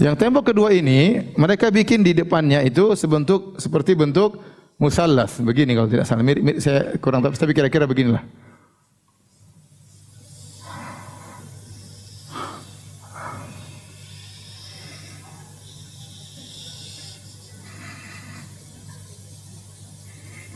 [0.00, 4.42] Yang tembok kedua ini mereka bikin di depannya itu sebentuk seperti bentuk
[4.80, 6.24] musallas begini kalau tidak salah.
[6.24, 8.49] Mirip, mirip saya kurang tahu tapi kira-kira beginilah.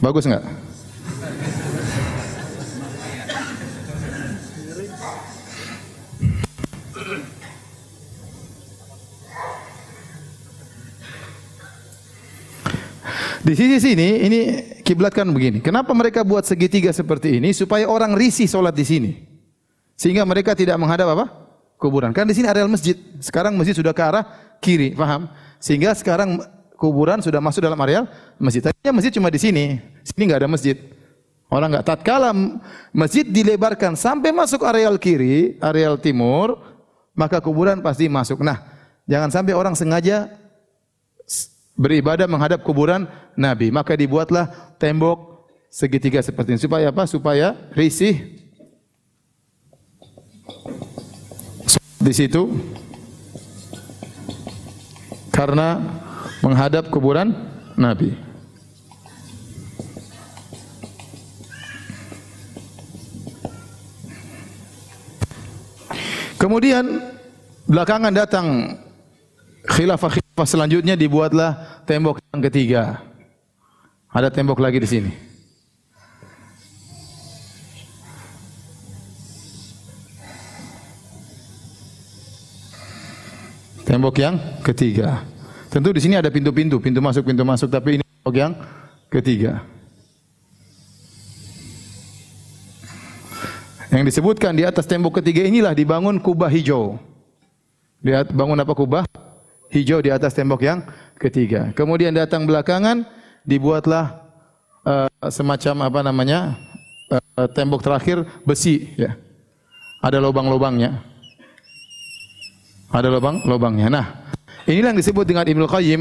[0.05, 0.45] Bagus enggak?
[13.45, 14.41] Di sisi sini ini
[14.85, 15.65] kiblat kan begini.
[15.65, 19.13] Kenapa mereka buat segitiga seperti ini supaya orang risih solat di sini.
[19.97, 21.25] Sehingga mereka tidak menghadap apa?
[21.81, 22.13] Kuburan.
[22.13, 22.97] Kan di sini areal masjid.
[23.25, 24.25] Sekarang masjid sudah ke arah
[24.61, 25.29] kiri, paham?
[25.61, 26.41] Sehingga sekarang
[26.85, 28.05] kuburan sudah masuk dalam areal
[28.37, 28.61] masjid.
[28.61, 29.81] Tadinya masjid cuma di sini.
[30.05, 30.77] Sini enggak ada masjid.
[31.49, 32.37] Orang enggak tatkala
[32.93, 36.61] masjid dilebarkan sampai masuk areal kiri, areal timur,
[37.17, 38.45] maka kuburan pasti masuk.
[38.45, 38.61] Nah,
[39.09, 40.29] jangan sampai orang sengaja
[41.73, 43.73] beribadah menghadap kuburan Nabi.
[43.73, 46.61] Maka dibuatlah tembok segitiga seperti ini.
[46.61, 47.09] Supaya apa?
[47.09, 48.45] Supaya risih
[52.05, 52.53] di situ
[55.33, 55.81] karena
[56.45, 57.33] menghadap kuburan
[57.73, 58.13] Nabi.
[66.37, 67.01] Kemudian
[67.65, 68.77] belakangan datang
[69.65, 73.01] khilafah-khilafah selanjutnya dibuatlah tembok yang ketiga.
[74.13, 75.13] Ada tembok lagi di sini.
[83.89, 85.34] Tembok yang ketiga.
[85.75, 88.55] Tentu di sini ada pintu-pintu, pintu masuk, pintu masuk, tapi ini yang
[89.11, 89.67] ketiga.
[93.91, 96.95] Yang disebutkan di atas tembok ketiga inilah dibangun kubah hijau.
[98.07, 99.03] Lihat bangun apa kubah?
[99.75, 100.87] hijau di atas tembok yang
[101.19, 101.75] ketiga.
[101.75, 103.03] Kemudian datang belakangan
[103.43, 104.23] dibuatlah
[104.87, 106.55] uh, semacam apa namanya
[107.11, 109.19] uh, tembok terakhir besi ya.
[109.99, 111.03] Ada lubang-lubangnya.
[112.95, 113.89] Ada lubang-lubangnya.
[113.91, 114.07] Nah,
[114.69, 116.01] inilah yang disebut dengan Ibnu Qayyim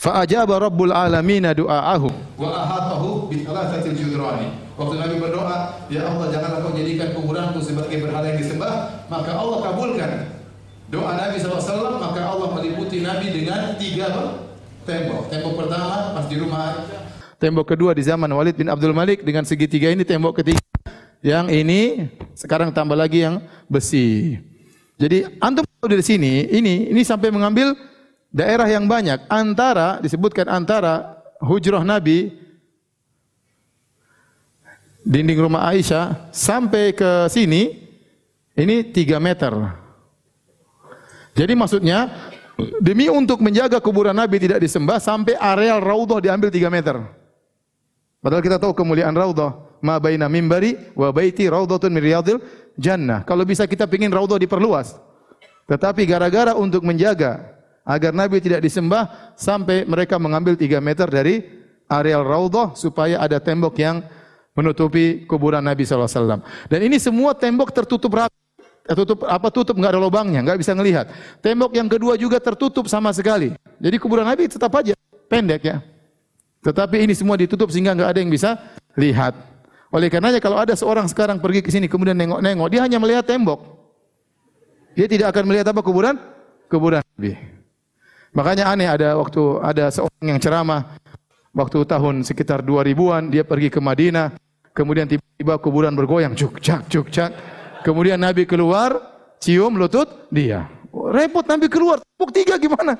[0.00, 2.08] fa ajaba rabbul alamin du'aahu
[2.40, 4.50] wa ahatahu bi thalathatil judrani.
[4.80, 9.58] Waktu Nabi berdoa, ya Allah janganlah kau jadikan kuburanku sebagai berhala yang disembah, maka Allah
[9.60, 10.10] kabulkan
[10.88, 14.08] doa Nabi SAW maka Allah meliputi Nabi dengan tiga
[14.88, 15.28] tembok.
[15.28, 16.80] Tembok pertama pas di rumah
[17.40, 20.60] Tembok kedua di zaman Walid bin Abdul Malik dengan segitiga ini tembok ketiga.
[21.24, 21.80] Yang ini
[22.36, 24.36] sekarang tambah lagi yang besi.
[25.00, 27.72] Jadi antum dari sini ini ini sampai mengambil
[28.28, 32.28] daerah yang banyak antara disebutkan antara hujrah Nabi
[35.00, 37.80] dinding rumah Aisyah sampai ke sini
[38.52, 39.52] ini 3 meter.
[41.32, 42.12] Jadi maksudnya
[42.84, 47.00] demi untuk menjaga kuburan Nabi tidak disembah sampai areal raudhah diambil 3 meter.
[48.20, 49.72] Padahal kita tahu kemuliaan raudhah.
[49.80, 52.36] Ma baina mimbari wa baiti raudhatun min riyadil
[52.76, 53.22] jannah.
[53.24, 54.98] Kalau bisa kita pingin raudhah diperluas.
[55.70, 57.46] Tetapi gara-gara untuk menjaga
[57.86, 61.46] agar Nabi tidak disembah sampai mereka mengambil 3 meter dari
[61.86, 64.02] areal raudhah supaya ada tembok yang
[64.54, 66.42] menutupi kuburan Nabi SAW.
[66.66, 68.34] Dan ini semua tembok tertutup rapi
[68.94, 71.06] tutup apa tutup nggak ada lubangnya, nggak bisa ngelihat.
[71.38, 73.54] Tembok yang kedua juga tertutup sama sekali.
[73.78, 74.94] Jadi kuburan Nabi tetap aja
[75.30, 75.78] pendek ya.
[76.60, 78.58] Tetapi ini semua ditutup sehingga nggak ada yang bisa
[78.98, 79.32] lihat.
[79.90, 83.58] Oleh karenanya kalau ada seorang sekarang pergi ke sini kemudian nengok-nengok, dia hanya melihat tembok.
[84.94, 86.14] Dia tidak akan melihat apa kuburan?
[86.70, 87.34] Kuburan Nabi.
[88.30, 90.94] Makanya aneh ada waktu ada seorang yang ceramah
[91.50, 94.38] waktu tahun sekitar 2000-an dia pergi ke Madinah,
[94.70, 97.30] kemudian tiba-tiba kuburan bergoyang, cuk cak cuk cak.
[97.82, 98.94] Kemudian Nabi keluar,
[99.42, 100.70] cium lutut dia.
[100.90, 102.94] Repot Nabi keluar, tepuk tiga gimana?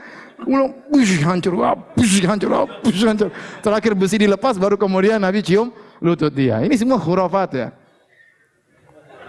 [0.91, 2.51] Bush, hancur, hancur,
[2.83, 3.31] bush, hancur.
[3.63, 5.71] Terakhir besi dilepas, baru kemudian Nabi cium
[6.01, 6.65] lutut dia.
[6.65, 7.69] Ini semua khurafat ya.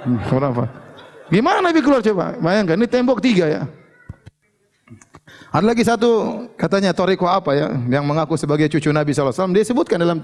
[0.02, 0.70] Hmm, khurafat.
[1.32, 2.36] Gimana Nabi keluar coba?
[2.36, 3.64] Bayangkan, ini tembok tiga ya.
[5.52, 9.52] Ada lagi satu katanya Toriko apa ya yang mengaku sebagai cucu Nabi SAW.
[9.52, 10.24] Dia sebutkan dalam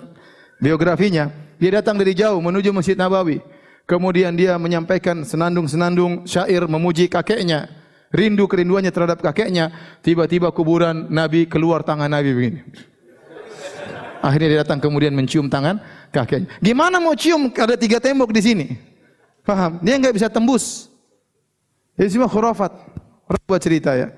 [0.59, 1.27] biografinya.
[1.59, 3.43] Dia datang dari jauh menuju Masjid Nabawi.
[3.87, 7.71] Kemudian dia menyampaikan senandung-senandung syair memuji kakeknya.
[8.11, 9.71] Rindu kerinduannya terhadap kakeknya.
[9.99, 12.59] Tiba-tiba kuburan Nabi keluar tangan Nabi begini.
[14.23, 15.77] Akhirnya dia datang kemudian mencium tangan
[16.09, 16.49] kakeknya.
[16.59, 18.65] Gimana mau cium ada tiga tembok di sini?
[19.45, 19.79] Paham?
[19.79, 20.91] Dia nggak bisa tembus.
[21.97, 22.71] Ini semua khurafat.
[23.47, 24.11] Buat cerita ya.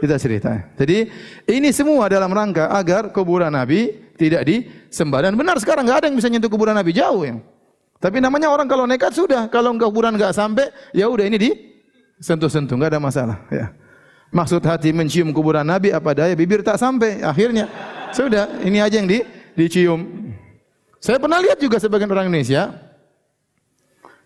[0.00, 0.50] Kita cerita.
[0.80, 1.12] Jadi
[1.44, 5.28] ini semua dalam rangka agar kuburan Nabi tidak disembah.
[5.28, 7.44] Dan benar sekarang nggak ada yang bisa nyentuh kuburan Nabi jauh yang.
[8.00, 11.50] Tapi namanya orang kalau nekat sudah, kalau kuburan enggak sampai, ya udah ini di
[12.16, 13.76] sentuh-sentuh, enggak ada masalah, ya.
[14.32, 17.68] Maksud hati mencium kuburan Nabi apa daya bibir tak sampai, akhirnya
[18.16, 19.20] sudah ini aja yang di,
[19.60, 20.32] dicium.
[21.00, 22.72] Saya pernah lihat juga sebagian orang Indonesia,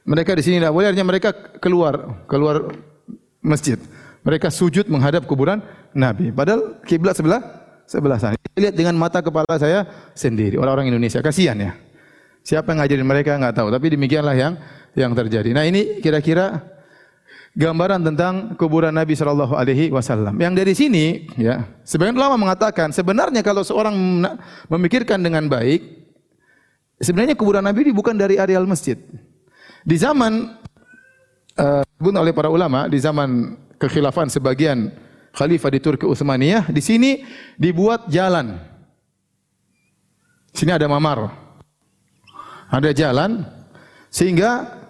[0.07, 2.71] mereka di sini tidak boleh, mereka keluar, keluar
[3.43, 3.79] masjid.
[4.25, 5.61] Mereka sujud menghadap kuburan
[5.93, 6.33] Nabi.
[6.33, 7.45] Padahal kiblat sebelah
[7.85, 8.37] sebelah sana.
[8.57, 9.85] Lihat dengan mata kepala saya
[10.17, 10.57] sendiri.
[10.57, 11.73] Orang-orang Indonesia kasihan ya.
[12.45, 14.53] Siapa yang ngajarin mereka nggak tahu, tapi demikianlah yang
[14.93, 15.57] yang terjadi.
[15.57, 16.61] Nah, ini kira-kira
[17.55, 20.35] gambaran tentang kuburan Nabi Shallallahu alaihi wasallam.
[20.39, 21.05] Yang dari sini
[21.39, 23.95] ya, sebagian ulama mengatakan sebenarnya kalau seorang
[24.69, 25.83] memikirkan dengan baik,
[26.99, 28.99] sebenarnya kuburan Nabi ini bukan dari areal masjid.
[29.85, 30.59] Di zaman
[31.61, 34.91] uh, oleh para ulama di zaman kekhilafan sebagian
[35.35, 37.23] khalifah di Turki Utsmaniyah, di sini
[37.55, 38.59] dibuat jalan.
[40.55, 41.45] Sini ada mamar
[42.75, 43.47] ada jalan
[44.11, 44.83] sehingga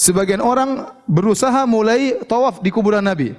[0.00, 3.36] sebagian orang berusaha mulai tawaf di kuburan Nabi.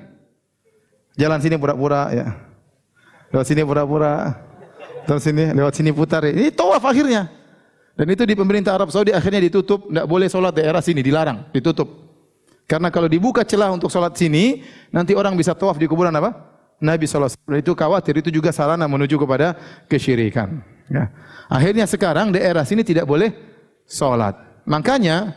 [1.17, 2.27] Jalan sini pura-pura ya.
[3.33, 4.37] Lewat sini pura-pura.
[5.09, 6.21] Terus sini lewat sini putar.
[6.29, 7.25] Ini tawaf akhirnya.
[7.97, 11.89] Dan itu di pemerintah Arab Saudi akhirnya ditutup, tidak boleh sholat daerah sini, dilarang, ditutup.
[12.63, 14.63] Karena kalau dibuka celah untuk sholat sini,
[14.95, 16.31] nanti orang bisa tawaf di kuburan apa?
[16.79, 17.35] Nabi SAW.
[17.51, 19.59] Itu khawatir, itu juga sarana menuju kepada
[19.91, 20.63] kesyirikan.
[20.87, 21.11] Ya.
[21.51, 23.35] Akhirnya sekarang daerah sini tidak boleh
[23.83, 24.39] salat.
[24.63, 25.35] Makanya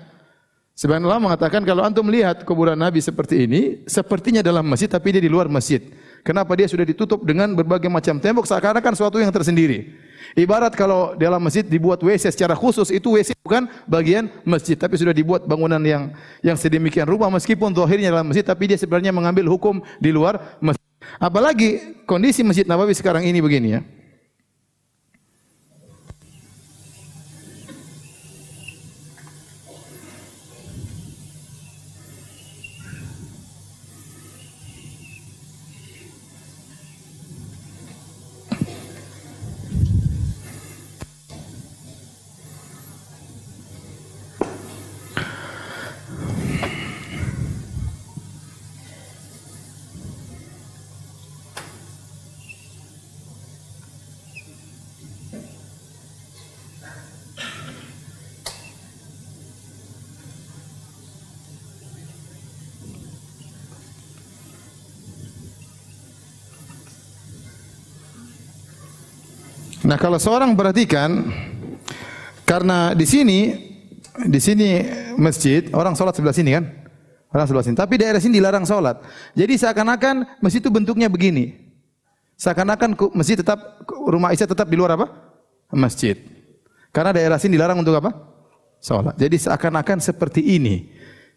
[0.74, 5.22] sebagian ulama mengatakan kalau antum melihat kuburan Nabi seperti ini, sepertinya dalam masjid tapi dia
[5.22, 5.80] di luar masjid.
[6.24, 9.92] Kenapa dia sudah ditutup dengan berbagai macam tembok seakan-akan suatu yang tersendiri.
[10.34, 15.12] Ibarat kalau dalam masjid dibuat WC secara khusus, itu WC bukan bagian masjid, tapi sudah
[15.12, 16.10] dibuat bangunan yang
[16.40, 20.82] yang sedemikian rupa meskipun zahirnya dalam masjid, tapi dia sebenarnya mengambil hukum di luar masjid.
[21.20, 23.80] Apalagi kondisi Masjid Nabawi sekarang ini begini ya.
[69.94, 71.30] Nah, kalau seorang perhatikan
[72.42, 73.54] karena di sini
[74.26, 74.82] di sini
[75.14, 76.66] masjid, orang sholat sebelah sini kan?
[77.30, 77.78] Orang sebelah sini.
[77.78, 78.98] Tapi daerah sini dilarang sholat.
[79.38, 81.70] Jadi seakan-akan masjid itu bentuknya begini.
[82.34, 85.14] Seakan-akan masjid tetap rumah Isya tetap di luar apa?
[85.70, 86.18] Masjid.
[86.90, 88.10] Karena daerah sini dilarang untuk apa?
[88.82, 89.14] Sholat.
[89.14, 90.90] Jadi seakan-akan seperti ini.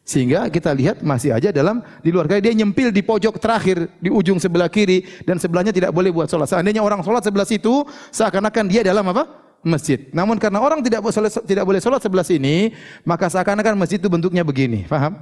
[0.07, 2.31] Sehingga kita lihat masih aja dalam di luar.
[2.31, 6.31] Kayak dia nyempil di pojok terakhir di ujung sebelah kiri dan sebelahnya tidak boleh buat
[6.31, 6.47] sholat.
[6.47, 7.83] Seandainya orang sholat sebelah situ,
[8.15, 9.27] seakan-akan dia dalam apa?
[9.67, 10.07] Masjid.
[10.15, 12.71] Namun karena orang tidak boleh sholat, tidak boleh sholat sebelah sini,
[13.03, 14.87] maka seakan-akan masjid itu bentuknya begini.
[14.87, 15.19] Faham?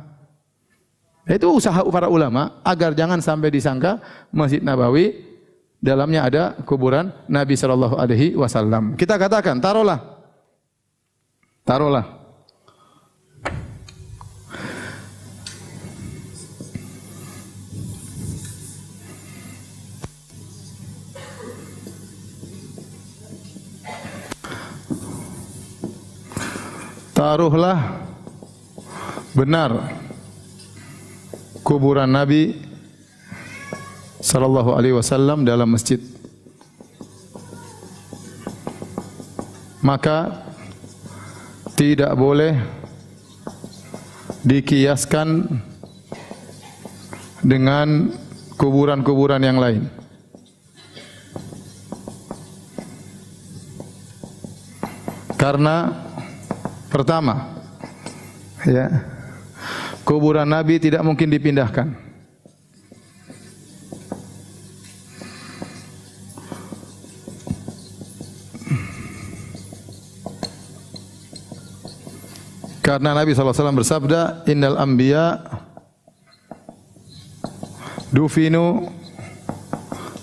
[1.26, 3.98] Itu usaha para ulama agar jangan sampai disangka
[4.30, 5.18] Masjid Nabawi
[5.82, 8.94] dalamnya ada kuburan Nabi Shallallahu Alaihi Wasallam.
[8.94, 9.98] Kita katakan, taruhlah,
[11.66, 12.25] taruhlah
[27.26, 28.06] taruhlah.
[29.34, 29.98] Benar.
[31.66, 32.54] Kuburan Nabi
[34.22, 35.98] sallallahu alaihi wasallam dalam masjid.
[39.82, 40.46] Maka
[41.74, 42.62] tidak boleh
[44.46, 45.50] dikiaskan
[47.42, 48.14] dengan
[48.54, 49.90] kuburan-kuburan yang lain.
[55.42, 56.05] Karena
[56.96, 57.52] pertama,
[58.64, 59.04] ya,
[60.08, 61.92] kuburan Nabi tidak mungkin dipindahkan.
[72.80, 75.42] Karena Nabi SAW bersabda, Innal anbiya
[78.14, 78.88] dufinu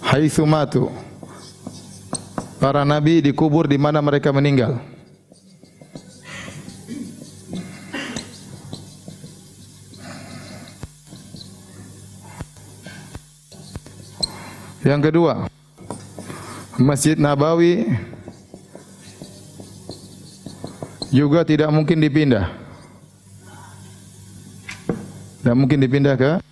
[0.07, 0.87] haitsu matu.
[2.63, 4.92] Para nabi dikubur di mana mereka meninggal.
[14.83, 15.47] Yang kedua,
[16.75, 17.87] Masjid Nabawi
[21.15, 22.51] juga tidak mungkin dipindah.
[25.39, 26.43] Tidak mungkin dipindah ke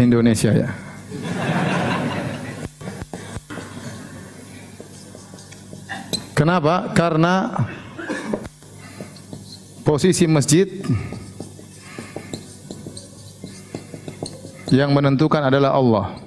[0.00, 0.72] Indonesia ya.
[6.32, 6.96] Kenapa?
[6.96, 7.52] Karena
[9.84, 10.66] posisi masjid
[14.72, 16.23] yang menentukan adalah Allah.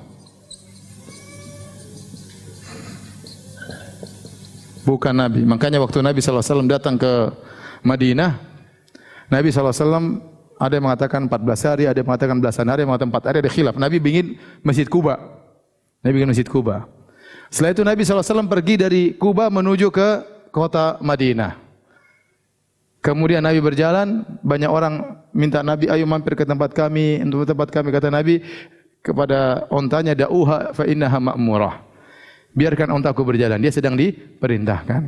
[4.87, 5.43] Bukan Nabi.
[5.43, 7.27] Makanya waktu Nabi SAW datang ke
[7.83, 8.39] Madinah,
[9.27, 10.23] Nabi SAW
[10.57, 13.37] ada yang mengatakan 14 hari, ada yang mengatakan belasan hari, ada yang mengatakan 4 hari,
[13.43, 13.75] ada khilaf.
[13.75, 14.27] Nabi ingin
[14.63, 15.19] Masjid Kuba.
[15.99, 16.87] Nabi ingin Masjid Kuba.
[17.51, 20.09] Setelah itu Nabi SAW pergi dari Kuba menuju ke
[20.55, 21.59] kota Madinah.
[23.03, 27.93] Kemudian Nabi berjalan, banyak orang minta Nabi, ayo mampir ke tempat kami, untuk tempat kami.
[27.93, 28.41] Kata Nabi
[28.99, 31.86] kepada ontanya, da'uha fa innaha ma'murah
[32.53, 33.59] biarkan ontaku berjalan.
[33.59, 35.01] Dia sedang diperintahkan.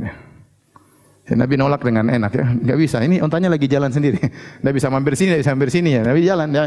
[1.29, 3.05] Ya, Nabi nolak dengan enak ya, nggak bisa.
[3.05, 4.17] Ini ontanya lagi jalan sendiri.
[4.65, 6.01] Nggak bisa mampir sini, nggak bisa mampir sini ya.
[6.01, 6.49] Nabi jalan.
[6.49, 6.63] Ya.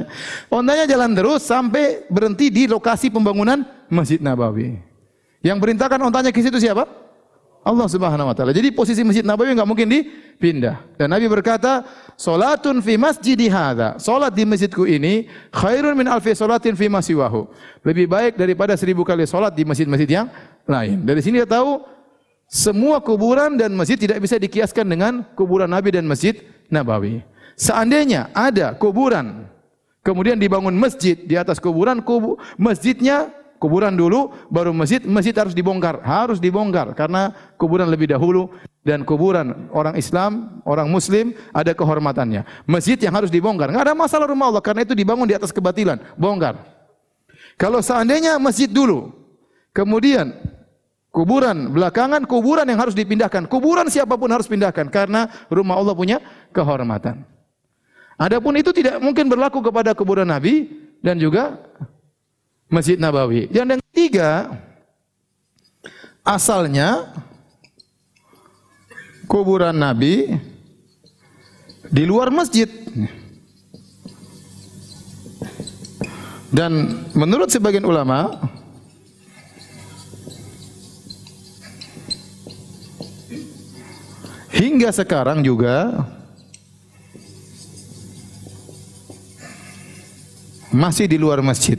[0.54, 4.78] Ontanya jalan terus sampai berhenti di lokasi pembangunan Masjid Nabawi.
[5.42, 6.86] Yang perintahkan ontanya ke situ siapa?
[7.62, 8.50] Allah Subhanahu wa taala.
[8.50, 10.82] Jadi posisi Masjid Nabawi enggak mungkin dipindah.
[10.98, 11.86] Dan Nabi berkata,
[12.18, 17.46] "Salatun fi masjidi hadza." Salat di masjidku ini khairun min alfi salatin fi masiwahu.
[17.86, 20.26] Lebih baik daripada seribu kali salat di masjid-masjid yang
[20.66, 21.02] lain.
[21.02, 21.82] Dari sini kita tahu
[22.52, 26.36] semua kuburan dan masjid tidak bisa dikiaskan dengan kuburan Nabi dan Masjid
[26.68, 27.24] Nabawi.
[27.56, 29.48] Seandainya ada kuburan
[30.04, 33.30] kemudian dibangun masjid di atas kuburan, kubu, masjidnya
[33.62, 38.50] kuburan dulu, baru masjid, masjid harus dibongkar, harus dibongkar karena kuburan lebih dahulu
[38.82, 42.42] dan kuburan orang Islam, orang Muslim ada kehormatannya.
[42.66, 46.02] Masjid yang harus dibongkar, nggak ada masalah rumah Allah karena itu dibangun di atas kebatilan,
[46.18, 46.58] bongkar.
[47.54, 49.14] Kalau seandainya masjid dulu,
[49.70, 50.34] kemudian
[51.12, 56.18] kuburan belakangan kuburan yang harus dipindahkan, kuburan siapa pun harus pindahkan karena rumah Allah punya
[56.50, 57.22] kehormatan.
[58.16, 60.72] Adapun itu tidak mungkin berlaku kepada kuburan Nabi
[61.04, 61.60] dan juga
[62.72, 63.52] Masjid Nabawi.
[63.52, 64.30] Yang yang ketiga,
[66.24, 67.12] asalnya
[69.28, 70.32] kuburan Nabi
[71.92, 72.68] di luar masjid.
[76.52, 78.36] Dan menurut sebagian ulama,
[84.52, 86.04] hingga sekarang juga
[90.72, 91.76] masih di luar masjid.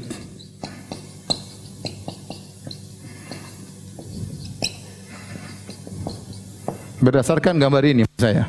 [7.04, 8.48] Berdasarkan gambar ini saya.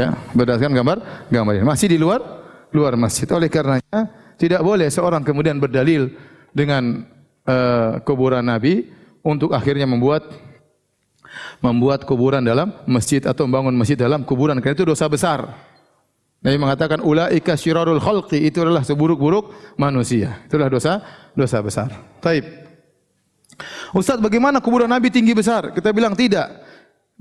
[0.00, 1.64] Ya, berdasarkan gambar gambar ini.
[1.68, 2.24] Masih di luar
[2.72, 3.28] luar masjid.
[3.36, 4.08] Oleh karenanya
[4.40, 6.08] tidak boleh seorang kemudian berdalil
[6.56, 7.04] dengan
[7.44, 8.88] uh, kuburan Nabi
[9.20, 10.24] untuk akhirnya membuat
[11.60, 15.52] membuat kuburan dalam masjid atau membangun masjid dalam kuburan karena itu dosa besar.
[16.42, 20.42] Nabi mengatakan ulaika syirarul khalqi itu adalah seburuk-buruk manusia.
[20.50, 20.98] Itulah dosa
[21.38, 21.88] dosa besar.
[22.18, 22.42] Taib.
[23.94, 25.70] Ustaz, bagaimana kuburan Nabi tinggi besar?
[25.70, 26.50] Kita bilang tidak.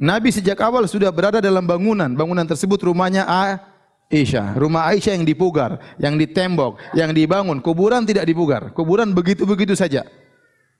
[0.01, 2.09] Nabi sejak awal sudah berada dalam bangunan.
[2.09, 4.57] Bangunan tersebut rumahnya Aisyah.
[4.57, 7.61] Rumah Aisyah yang dipugar, yang ditembok, yang dibangun.
[7.61, 8.73] Kuburan tidak dipugar.
[8.73, 10.01] Kuburan begitu-begitu saja.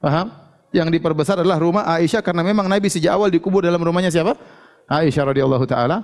[0.02, 0.34] Paham?
[0.72, 4.40] Yang diperbesar adalah rumah Aisyah karena memang Nabi sejak awal dikubur dalam rumahnya siapa?
[4.88, 6.04] Aisyah radhiyallahu taala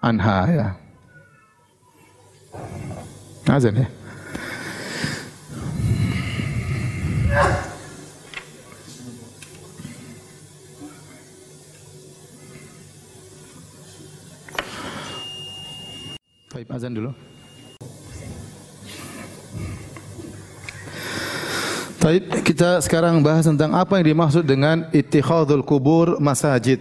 [0.00, 0.68] anha ya.
[3.48, 3.88] Azan ya.
[16.70, 17.10] azan dulu.
[22.00, 26.80] Taib, kita sekarang bahas tentang apa yang dimaksud dengan ittikhadul kubur masajid.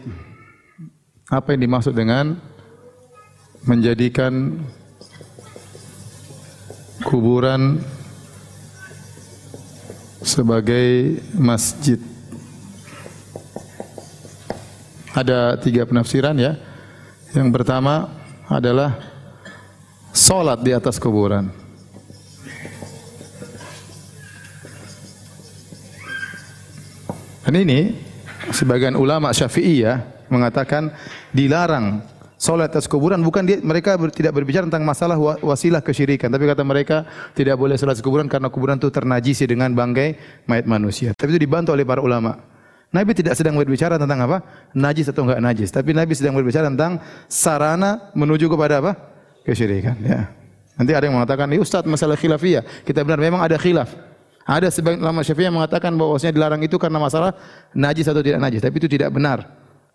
[1.28, 2.40] Apa yang dimaksud dengan
[3.68, 4.64] menjadikan
[7.04, 7.84] kuburan
[10.24, 12.00] sebagai masjid.
[15.12, 16.56] Ada tiga penafsiran ya.
[17.36, 18.08] Yang pertama
[18.48, 18.96] adalah
[20.16, 21.69] solat di atas kuburan.
[27.50, 27.98] Dan ini
[28.54, 30.94] sebagian ulama Syafi'iyah mengatakan
[31.34, 31.98] dilarang
[32.38, 36.62] salat atas kuburan bukan dia, mereka ber, tidak berbicara tentang masalah wasilah kesyirikan tapi kata
[36.62, 40.14] mereka tidak boleh salat kuburan karena kuburan itu ternajisi dengan bangkai
[40.46, 41.18] mayat manusia.
[41.18, 42.38] Tapi itu dibantu oleh para ulama.
[42.94, 44.46] Nabi tidak sedang berbicara tentang apa?
[44.78, 48.94] Najis atau enggak najis, tapi Nabi sedang berbicara tentang sarana menuju kepada apa?
[49.42, 50.30] Kesyirikan, ya.
[50.78, 53.90] Nanti ada yang mengatakan, "Ini Ustaz, masalah khilafiyah." Kita benar memang ada khilaf.
[54.50, 57.38] Ada sebagian ulama Syafi'i yang mengatakan bahwasanya dilarang itu karena masalah
[57.70, 59.46] najis atau tidak najis, tapi itu tidak benar.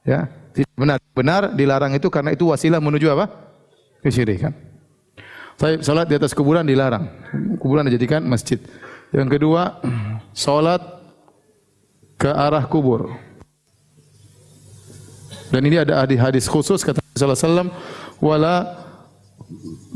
[0.06, 0.98] Ya, tidak benar.
[1.10, 3.34] Benar dilarang itu karena itu wasilah menuju apa?
[4.06, 4.54] Kesyirikan.
[5.58, 7.10] Saya salat di atas kuburan dilarang.
[7.58, 8.62] Kuburan dijadikan masjid.
[9.10, 9.82] Yang kedua,
[10.30, 10.82] salat
[12.14, 13.10] ke arah kubur.
[15.50, 17.70] Dan ini ada hadis khusus kata Rasulullah sallallahu
[18.22, 18.54] wala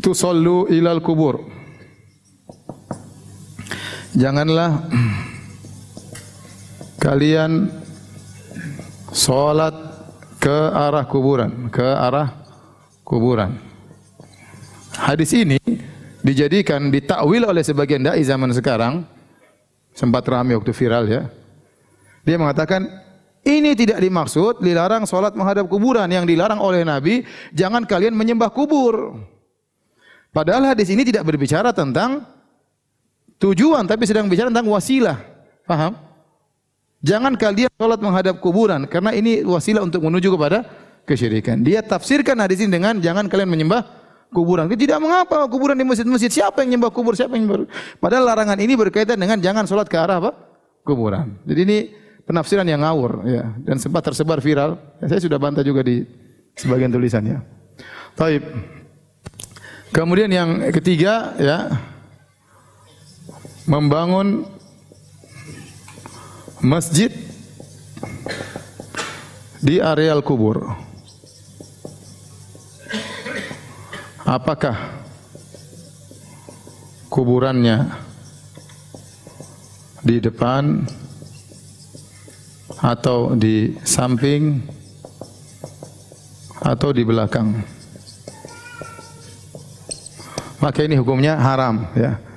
[0.02, 1.57] tusallu ilal kubur.
[4.18, 4.82] Janganlah
[6.98, 7.70] kalian
[9.14, 9.78] salat
[10.42, 12.34] ke arah kuburan, ke arah
[13.06, 13.54] kuburan.
[14.98, 15.62] Hadis ini
[16.26, 19.06] dijadikan ditakwil oleh sebagian dai zaman sekarang
[19.94, 21.22] sempat ramai waktu viral ya.
[22.26, 22.90] Dia mengatakan
[23.46, 27.22] ini tidak dimaksud dilarang salat menghadap kuburan yang dilarang oleh Nabi,
[27.54, 29.14] jangan kalian menyembah kubur.
[30.34, 32.26] Padahal hadis ini tidak berbicara tentang
[33.39, 35.18] tujuan tapi sedang bicara tentang wasilah.
[35.64, 35.95] Paham?
[36.99, 40.66] Jangan kalian salat menghadap kuburan karena ini wasilah untuk menuju kepada
[41.07, 41.62] kesyirikan.
[41.62, 43.86] Dia tafsirkan hadis ini dengan jangan kalian menyembah
[44.34, 44.66] kuburan.
[44.66, 46.28] Tidak mengapa kuburan di masjid-masjid.
[46.28, 47.14] Siapa yang menyembah kubur?
[47.14, 47.70] Siapa yang menyembah?
[48.03, 50.30] Padahal larangan ini berkaitan dengan jangan salat ke arah apa?
[50.82, 51.39] Kuburan.
[51.47, 51.78] Jadi ini
[52.26, 54.76] penafsiran yang ngawur ya dan sempat tersebar viral.
[55.01, 56.03] Saya sudah bantah juga di
[56.59, 57.41] sebagian tulisannya.
[58.18, 58.43] Taib.
[59.89, 61.72] Kemudian yang ketiga ya
[63.68, 64.48] membangun
[66.64, 67.12] masjid
[69.60, 70.72] di areal kubur.
[74.24, 75.04] Apakah
[77.12, 77.92] kuburannya
[80.00, 80.88] di depan
[82.80, 84.64] atau di samping
[86.64, 87.52] atau di belakang?
[90.58, 92.27] Maka ini hukumnya haram ya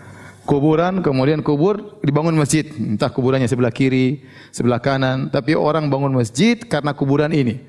[0.45, 2.65] kuburan, kemudian kubur dibangun masjid.
[2.65, 7.61] Entah kuburannya sebelah kiri, sebelah kanan, tapi orang bangun masjid karena kuburan ini.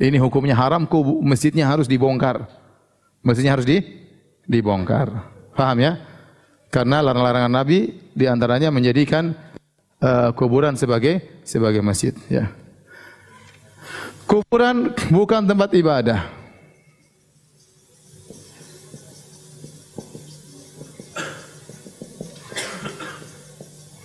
[0.00, 2.48] Ini hukumnya haram, kubur, masjidnya harus dibongkar.
[3.20, 3.84] Masjidnya harus di
[4.48, 5.12] dibongkar.
[5.52, 5.92] Paham ya?
[6.72, 9.34] Karena larang-larangan Nabi di antaranya menjadikan
[10.00, 12.16] uh, kuburan sebagai sebagai masjid.
[12.32, 12.48] Ya.
[14.24, 16.39] Kuburan bukan tempat ibadah.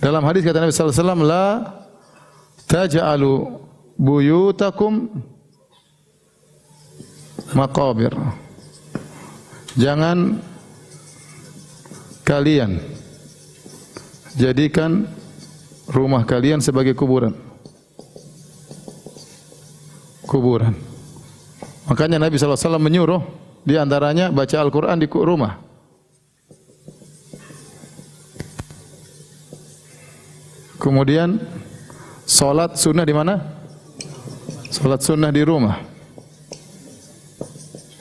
[0.06, 1.46] Dalam hadis kata Nabi sallallahu alaihi wasallam la
[2.70, 3.58] taj'alu
[3.98, 5.10] buyutakum
[7.50, 8.14] maqabir.
[9.74, 10.38] Jangan
[12.22, 12.78] kalian
[14.38, 15.10] jadikan
[15.90, 17.34] rumah kalian sebagai kuburan.
[20.22, 20.78] Kuburan.
[21.90, 23.20] Makanya Nabi sallallahu alaihi wasallam menyuruh
[23.66, 25.65] di antaranya baca Al-Qur'an di rumah.
[30.86, 31.42] Kemudian
[32.22, 33.42] solat sunnah di mana?
[34.70, 35.82] Solat sunnah di rumah.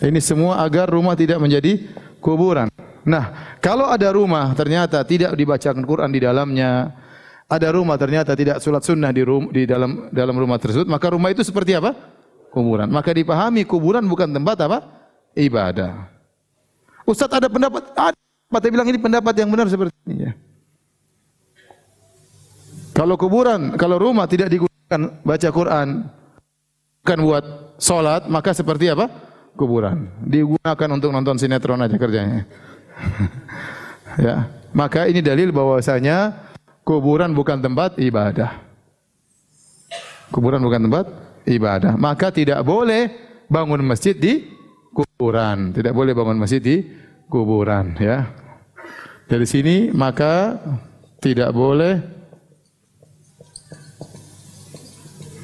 [0.05, 1.81] Ini semua agar rumah tidak menjadi
[2.21, 2.69] kuburan.
[3.01, 6.93] Nah, kalau ada rumah ternyata tidak dibacakan Quran di dalamnya,
[7.49, 11.33] ada rumah ternyata tidak solat sunnah di, rum, di dalam dalam rumah tersebut, maka rumah
[11.33, 11.97] itu seperti apa?
[12.53, 12.85] Kuburan.
[12.93, 14.85] Maka dipahami kuburan bukan tempat apa?
[15.33, 16.05] Ibadah.
[17.01, 18.17] Ustaz ada pendapat, ada.
[18.45, 20.29] Mata bilang ini pendapat yang benar seperti ini.
[20.29, 20.37] Ya.
[22.95, 26.07] Kalau kuburan, kalau rumah tidak digunakan baca Quran,
[27.03, 29.11] bukan buat sholat, maka seperti apa?
[29.59, 30.07] Kuburan.
[30.23, 32.47] Digunakan untuk nonton sinetron aja kerjanya.
[34.25, 36.39] ya, maka ini dalil bahwasanya
[36.87, 38.63] kuburan bukan tempat ibadah.
[40.31, 41.05] Kuburan bukan tempat
[41.51, 41.99] ibadah.
[41.99, 43.11] Maka tidak boleh
[43.51, 44.55] bangun masjid di
[44.95, 45.75] kuburan.
[45.75, 46.79] Tidak boleh bangun masjid di
[47.27, 48.23] kuburan ya.
[49.27, 50.55] Dari sini maka
[51.19, 52.14] tidak boleh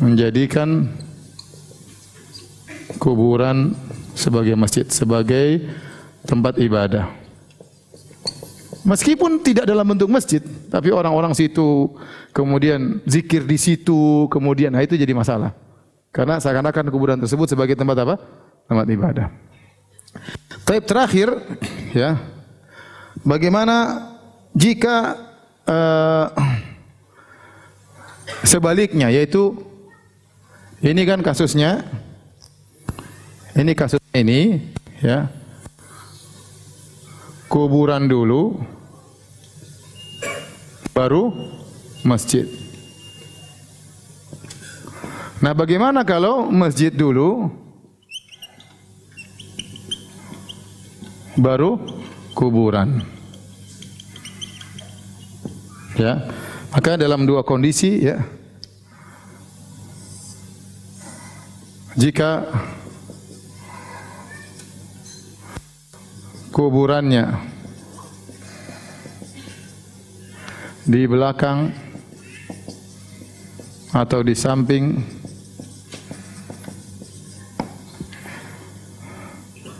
[0.02, 0.90] menjadikan
[2.98, 3.78] kuburan
[4.18, 5.70] sebagai masjid, sebagai
[6.26, 7.08] tempat ibadah.
[8.82, 10.42] Meskipun tidak dalam bentuk masjid,
[10.74, 11.94] tapi orang-orang situ
[12.34, 15.54] kemudian zikir di situ, kemudian nah itu jadi masalah.
[16.10, 18.16] Karena seakan-akan kuburan tersebut sebagai tempat apa?
[18.66, 19.28] Tempat ibadah.
[20.66, 21.30] Taib terakhir
[21.94, 22.20] ya.
[23.22, 24.10] Bagaimana
[24.52, 25.14] jika
[25.70, 26.26] uh,
[28.44, 29.71] sebaliknya yaitu
[30.82, 31.86] ini kan kasusnya
[33.54, 34.58] ini kasus ini
[35.04, 35.30] ya.
[37.52, 38.56] Kuburan dulu
[40.96, 41.36] baru
[42.08, 42.48] masjid.
[45.42, 47.52] Nah, bagaimana kalau masjid dulu
[51.36, 51.76] baru
[52.32, 53.04] kuburan?
[56.00, 56.30] Ya.
[56.72, 58.24] Maka dalam dua kondisi ya.
[61.92, 62.48] Jika
[66.56, 67.36] kuburannya
[70.88, 71.72] di belakang
[73.92, 75.04] atau di samping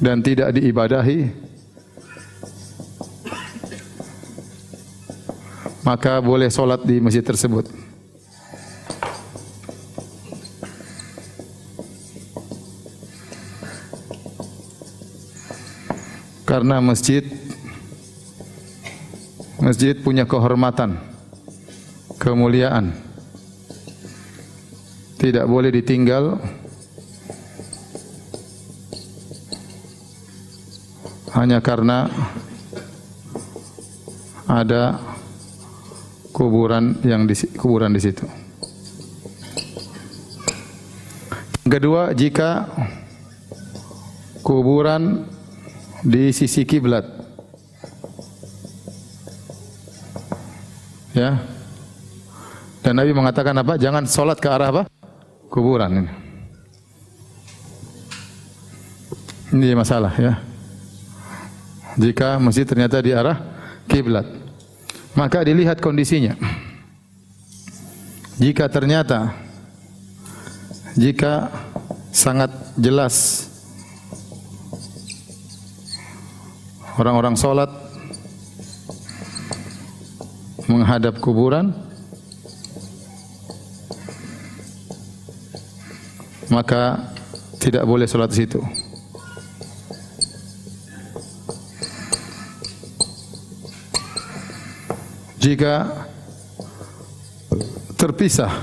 [0.04, 1.32] dan tidak diibadahi
[5.88, 7.91] maka boleh solat di masjid tersebut.
[16.52, 17.24] Karena masjid
[19.64, 21.00] masjid punya kehormatan,
[22.20, 22.92] kemuliaan.
[25.16, 26.44] Tidak boleh ditinggal
[31.40, 32.12] hanya karena
[34.44, 35.00] ada
[36.36, 38.28] kuburan yang di kuburan di situ.
[41.64, 42.68] Kedua, jika
[44.44, 45.32] kuburan
[46.02, 47.06] di sisi kiblat.
[51.14, 51.44] Ya.
[52.82, 53.78] Dan Nabi mengatakan apa?
[53.78, 54.84] Jangan sholat ke arah apa?
[55.52, 56.12] Kuburan ini.
[59.52, 60.40] Ini masalah ya.
[62.00, 63.36] Jika masjid ternyata di arah
[63.92, 64.24] kiblat,
[65.12, 66.40] maka dilihat kondisinya.
[68.40, 69.36] Jika ternyata
[70.96, 71.52] jika
[72.16, 72.50] sangat
[72.80, 73.48] jelas
[77.02, 77.74] orang-orang sholat
[80.70, 81.74] menghadap kuburan
[86.54, 87.10] maka
[87.58, 88.62] tidak boleh sholat di situ.
[95.42, 95.90] Jika
[97.98, 98.54] terpisah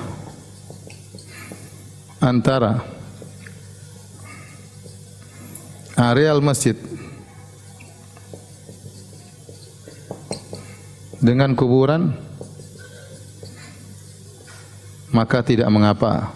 [2.22, 2.86] antara
[5.98, 6.78] areal masjid
[11.18, 12.14] dengan kuburan
[15.10, 16.30] maka tidak mengapa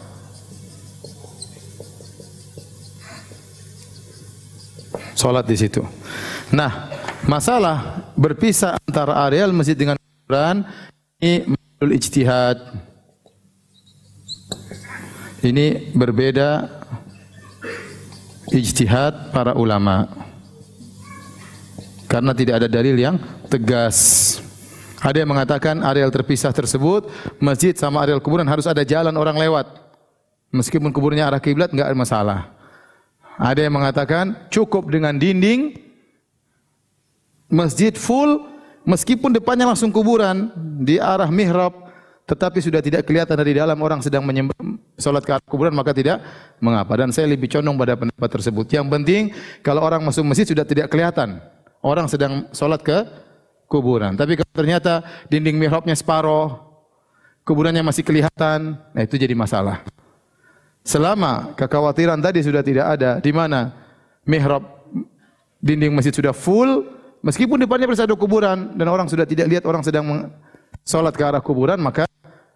[5.23, 5.87] sholat di situ.
[6.51, 6.91] Nah,
[7.29, 10.67] masalah berpisah antara areal masjid dengan kuburan
[11.23, 12.59] ini menurut ijtihad.
[15.43, 16.71] Ini berbeda
[18.51, 20.11] ijtihad para ulama.
[22.11, 23.17] Karena tidak ada dalil yang
[23.49, 24.39] tegas.
[25.03, 27.11] Ada yang mengatakan areal terpisah tersebut
[27.43, 29.67] masjid sama areal kuburan harus ada jalan orang lewat.
[30.55, 32.41] Meskipun kuburnya arah kiblat enggak ada masalah.
[33.35, 35.75] Ada yang mengatakan cukup dengan dinding
[37.51, 38.47] masjid full
[38.87, 40.55] meskipun depannya langsung kuburan
[40.87, 41.75] di arah mihrab
[42.23, 44.55] tetapi sudah tidak kelihatan dari dalam orang sedang menyembah
[44.95, 46.23] salat ke arah kuburan maka tidak
[46.63, 48.71] mengapa dan saya lebih condong pada pendapat tersebut.
[48.71, 49.23] Yang penting
[49.67, 51.43] kalau orang masuk masjid sudah tidak kelihatan
[51.83, 53.03] orang sedang salat ke
[53.73, 54.13] kuburan.
[54.13, 55.01] Tapi kalau ternyata
[55.33, 56.61] dinding mihrabnya separoh,
[57.49, 59.81] kuburannya masih kelihatan, nah itu jadi masalah.
[60.85, 63.73] Selama kekhawatiran tadi sudah tidak ada, di mana
[64.29, 64.61] mihrab
[65.65, 66.85] dinding masjid sudah full,
[67.25, 70.29] meskipun depannya ada kuburan dan orang sudah tidak lihat orang sedang
[70.85, 72.05] sholat ke arah kuburan, maka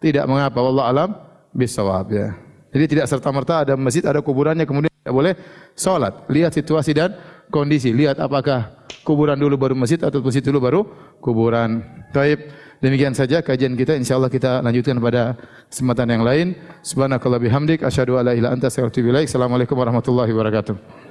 [0.02, 0.58] tidak mengapa.
[0.60, 1.10] Allah alam
[1.56, 2.36] bisawab ya.
[2.76, 5.32] Jadi tidak serta merta ada masjid, ada kuburannya kemudian tidak boleh
[5.72, 6.12] sholat.
[6.28, 7.16] Lihat situasi dan
[7.48, 7.94] kondisi.
[7.94, 10.80] Lihat apakah kuburan dulu baru masjid atau masjid dulu baru
[11.22, 11.86] kuburan.
[12.10, 12.50] Taib.
[12.82, 13.96] Demikian saja kajian kita.
[13.96, 15.38] InsyaAllah kita lanjutkan pada
[15.70, 16.46] kesempatan yang lain.
[16.84, 17.86] Subhanakallah bihamdik.
[17.86, 21.05] Asyadu ala ila anta Assalamualaikum warahmatullahi wabarakatuh.